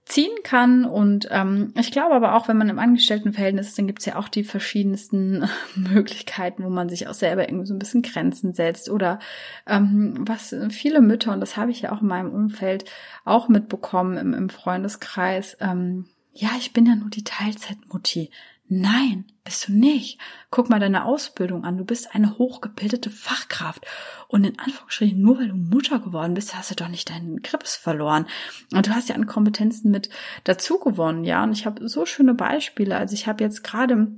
ziehen 0.05 0.37
kann. 0.43 0.85
Und 0.85 1.29
ähm, 1.31 1.73
ich 1.79 1.91
glaube 1.91 2.15
aber 2.15 2.35
auch, 2.35 2.49
wenn 2.49 2.59
man 2.59 2.69
im 2.69 2.79
Angestelltenverhältnis 2.79 3.69
ist, 3.69 3.79
dann 3.79 3.87
gibt 3.87 4.01
es 4.01 4.07
ja 4.07 4.17
auch 4.17 4.29
die 4.29 4.45
verschiedensten 4.45 5.49
Möglichkeiten, 5.75 6.65
wo 6.65 6.71
man 6.71 6.89
sich 6.89 7.09
auch 7.09 7.15
selber 7.15 7.49
irgendwie 7.49 7.67
so 7.67 7.75
ein 7.75 7.79
bisschen 7.79 8.03
Grenzen 8.03 8.53
setzt. 8.53 8.91
Oder 8.91 9.19
ähm, 9.67 10.25
was 10.27 10.55
viele 10.71 11.01
Mütter, 11.01 11.33
und 11.33 11.41
das 11.41 11.57
habe 11.57 11.71
ich 11.71 11.83
ja 11.83 11.93
auch 11.93 12.03
in 12.03 12.09
meinem 12.09 12.33
Umfeld 12.33 12.85
auch 13.25 13.49
mitbekommen 13.49 14.19
im, 14.19 14.35
im 14.35 14.49
Freundeskreis, 14.51 15.57
ähm, 15.61 16.07
ja, 16.37 16.51
ich 16.59 16.73
bin 16.73 16.85
ja 16.85 16.97
nur 16.97 17.11
die 17.11 17.23
Teilzeitmutti. 17.23 18.31
Nein, 18.69 19.27
bist 19.45 19.69
du 19.69 19.73
nicht. 19.73 20.19
Guck 20.51 20.71
mal 20.71 20.81
deine 20.81 21.05
Ausbildung 21.05 21.65
an. 21.65 21.77
Du 21.77 21.85
bist 21.85 22.15
eine 22.15 22.39
hochgebildete 22.39 23.11
Fachkraft. 23.11 23.87
Und 24.29 24.45
in 24.45 24.59
Anführungsstrichen, 24.59 25.21
nur 25.21 25.39
weil 25.39 25.49
du 25.49 25.55
Mutter 25.55 25.99
geworden 25.99 26.33
bist, 26.33 26.57
hast 26.57 26.71
du 26.71 26.75
doch 26.75 26.89
nicht 26.89 27.11
deinen 27.11 27.43
Grips 27.43 27.77
verloren. 27.77 28.27
Und 28.73 28.87
du 28.87 28.95
hast 28.95 29.11
ja 29.11 29.17
an 29.17 29.27
Kompetenzen 29.27 29.91
mit 29.91 30.09
dazu 30.45 30.79
gewonnen, 30.79 31.25
ja. 31.25 31.45
Und 31.45 31.53
ich 31.53 31.67
habe 31.67 31.87
so 31.89 32.07
schöne 32.07 32.33
Beispiele. 32.33 32.97
Also 32.97 33.15
ich 33.15 33.27
habe 33.27 33.45
jetzt 33.45 33.63
gerade 33.65 34.09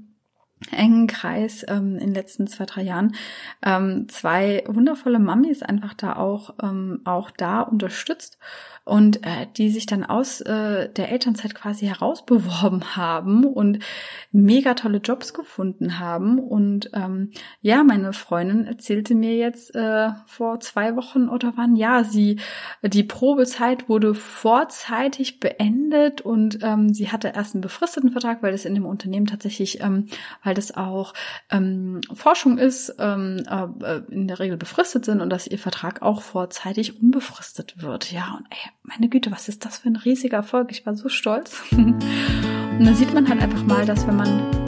engen 0.71 1.07
Kreis 1.07 1.65
ähm, 1.69 1.95
in 1.95 2.07
den 2.07 2.15
letzten 2.15 2.47
zwei, 2.47 2.65
drei 2.65 2.83
Jahren 2.83 3.15
ähm, 3.65 4.09
zwei 4.09 4.65
wundervolle 4.67 5.19
Mamis 5.19 5.63
einfach 5.63 5.95
da 5.95 6.17
auch, 6.17 6.55
ähm, 6.63 7.01
auch 7.05 7.31
da 7.31 7.61
unterstützt 7.61 8.39
und 8.87 9.27
äh, 9.27 9.49
die 9.57 9.69
sich 9.71 9.87
dann 9.87 10.05
aus 10.05 10.41
äh, 10.43 10.89
der 10.89 11.11
Elternzeit 11.11 11.57
quasi 11.57 11.87
herausbeworben 11.87 12.97
haben 12.97 13.45
und 13.45 13.81
mega 14.31 14.75
tolle 14.75 14.99
Jobs 14.99 15.35
gefunden 15.35 15.99
haben. 15.99 16.39
Und 16.39 16.91
ähm, 16.95 17.33
ja, 17.61 17.83
meine 17.83 18.13
Freundin 18.13 18.65
erzählte 18.65 19.17
mir 19.17 19.35
jetzt 19.35 19.75
äh, 19.75 20.11
vor 20.27 20.61
zwei 20.61 20.95
Wochen 20.95 21.29
oder 21.29 21.55
wann, 21.57 21.75
ja, 21.75 22.05
sie, 22.05 22.39
die 22.83 23.03
Probezeit 23.03 23.89
wurde 23.89 24.15
vorzeitig 24.15 25.41
beendet 25.41 26.21
und 26.21 26.61
ähm, 26.63 26.95
sie 26.95 27.11
hatte 27.11 27.33
erst 27.35 27.57
einen 27.57 27.63
befristeten 27.63 28.13
Vertrag, 28.13 28.41
weil 28.45 28.53
das 28.53 28.65
in 28.65 28.77
dem 28.77 28.87
Unternehmen 28.87 29.27
tatsächlich 29.27 29.81
ähm, 29.81 30.07
weil 30.47 30.55
das 30.55 30.77
auch 30.77 31.13
ähm, 31.51 32.01
Forschung 32.15 32.57
ist, 32.57 32.95
ähm, 32.99 33.43
äh, 33.51 34.01
in 34.11 34.29
der 34.29 34.39
Regel 34.39 34.57
befristet 34.57 35.05
sind 35.05 35.21
und 35.21 35.29
dass 35.29 35.47
ihr 35.47 35.59
Vertrag 35.59 36.03
auch 36.03 36.23
vorzeitig 36.23 37.03
unbefristet 37.03 37.83
wird. 37.83 38.13
Ja, 38.13 38.37
und 38.39 38.47
ey, 38.51 38.71
meine 38.83 39.09
Güte, 39.09 39.33
was 39.33 39.49
ist 39.49 39.65
das 39.65 39.79
für 39.79 39.89
ein 39.89 39.97
riesiger 39.97 40.39
Erfolg? 40.39 40.71
Ich 40.71 40.87
war 40.87 40.95
so 40.95 41.09
stolz. 41.09 41.63
und 41.73 42.01
da 42.79 42.95
sieht 42.95 43.13
man 43.13 43.29
halt 43.29 43.43
einfach 43.43 43.65
mal, 43.65 43.85
dass 43.85 44.07
wenn 44.07 44.17
man 44.17 44.67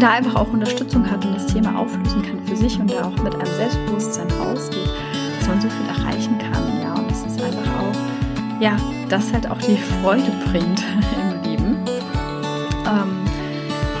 da 0.00 0.12
einfach 0.12 0.36
auch 0.36 0.52
Unterstützung 0.52 1.10
hat 1.10 1.24
und 1.24 1.34
das 1.34 1.46
Thema 1.46 1.76
auflösen 1.78 2.22
kann 2.22 2.46
für 2.46 2.56
sich 2.56 2.78
und 2.78 2.90
da 2.90 3.04
auch 3.04 3.22
mit 3.22 3.34
einem 3.34 3.54
Selbstbewusstsein 3.56 4.30
rausgeht, 4.30 4.88
dass 5.38 5.48
man 5.48 5.60
so 5.60 5.68
viel 5.68 5.86
erreichen 5.88 6.38
kann. 6.38 6.80
Ja, 6.80 6.94
und 6.94 7.10
das 7.10 7.24
ist 7.24 7.42
einfach 7.42 7.80
auch, 7.80 8.60
ja, 8.60 8.76
das 9.08 9.32
halt 9.32 9.50
auch 9.50 9.58
die 9.58 9.76
Freude 10.02 10.30
bringt 10.50 10.84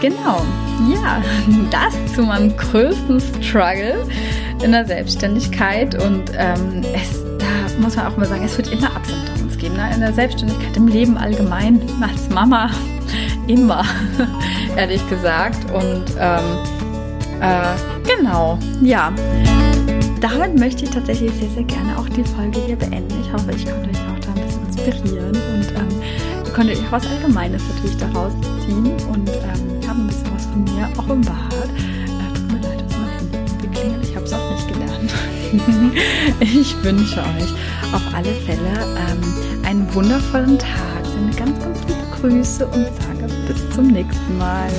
genau. 0.00 0.44
Ja, 0.92 1.22
das 1.70 2.14
zu 2.14 2.22
meinem 2.22 2.56
größten 2.56 3.20
Struggle 3.20 4.06
in 4.62 4.72
der 4.72 4.84
Selbstständigkeit 4.84 5.94
und 6.02 6.32
ähm, 6.36 6.82
es, 6.94 7.22
da 7.38 7.80
muss 7.80 7.96
man 7.96 8.06
auch 8.06 8.16
mal 8.16 8.26
sagen, 8.26 8.44
es 8.44 8.56
wird 8.56 8.72
immer 8.72 8.90
Ups 8.96 9.12
und 9.12 9.28
Downs 9.28 9.58
geben, 9.58 9.76
ne? 9.76 9.90
in 9.94 10.00
der 10.00 10.12
Selbstständigkeit, 10.12 10.76
im 10.76 10.88
Leben 10.88 11.16
allgemein, 11.16 11.80
als 12.00 12.28
Mama 12.28 12.70
immer, 13.46 13.84
ehrlich 14.76 15.08
gesagt 15.08 15.70
und 15.70 16.04
ähm, 16.18 16.44
äh, 17.40 18.16
genau, 18.16 18.58
ja. 18.82 19.12
Damit 20.20 20.58
möchte 20.58 20.84
ich 20.84 20.90
tatsächlich 20.90 21.32
sehr, 21.34 21.48
sehr 21.50 21.62
gerne 21.62 21.96
auch 21.96 22.08
die 22.08 22.24
Folge 22.24 22.58
hier 22.66 22.74
beenden. 22.74 23.14
Ich 23.22 23.32
hoffe, 23.32 23.52
ich 23.52 23.64
konnte 23.64 23.90
euch 23.90 23.98
auch 23.98 24.18
da 24.18 24.28
ein 24.30 24.44
bisschen 24.44 24.66
inspirieren 24.66 25.30
und 25.30 25.68
ähm, 25.76 26.02
ihr 26.44 26.52
konntet 26.52 26.78
euch 26.78 26.90
was 26.90 27.06
Allgemeines 27.06 27.62
natürlich 27.74 27.96
daraus 27.98 28.32
ziehen 28.66 28.90
und 29.12 29.28
ähm, 29.28 29.67
ein 29.98 30.06
bisschen 30.06 30.34
was 30.34 30.46
von 30.46 30.64
mir 30.64 30.88
auch 30.96 31.08
im 31.08 31.20
Bad. 31.22 31.52
Äh, 31.54 32.34
tut 32.34 32.52
mir 32.52 32.60
leid, 32.60 32.84
mein 32.90 33.10
Handy 33.10 33.66
geklingelt. 33.66 34.04
Ich 34.04 34.16
habe 34.16 34.24
es 34.26 34.32
auch 34.32 34.50
nicht 34.50 34.68
gelernt. 34.68 35.12
ich 36.40 36.84
wünsche 36.84 37.20
euch 37.20 37.52
auf 37.92 38.02
alle 38.14 38.32
Fälle 38.46 38.96
ähm, 38.96 39.64
einen 39.64 39.94
wundervollen 39.94 40.58
Tag. 40.58 41.04
Sende 41.04 41.36
ganz, 41.36 41.58
ganz 41.58 41.80
liebe 41.80 42.04
Grüße 42.20 42.66
und 42.66 42.86
sage 42.86 43.32
bis 43.46 43.70
zum 43.74 43.88
nächsten 43.88 44.38
Mal. 44.38 44.70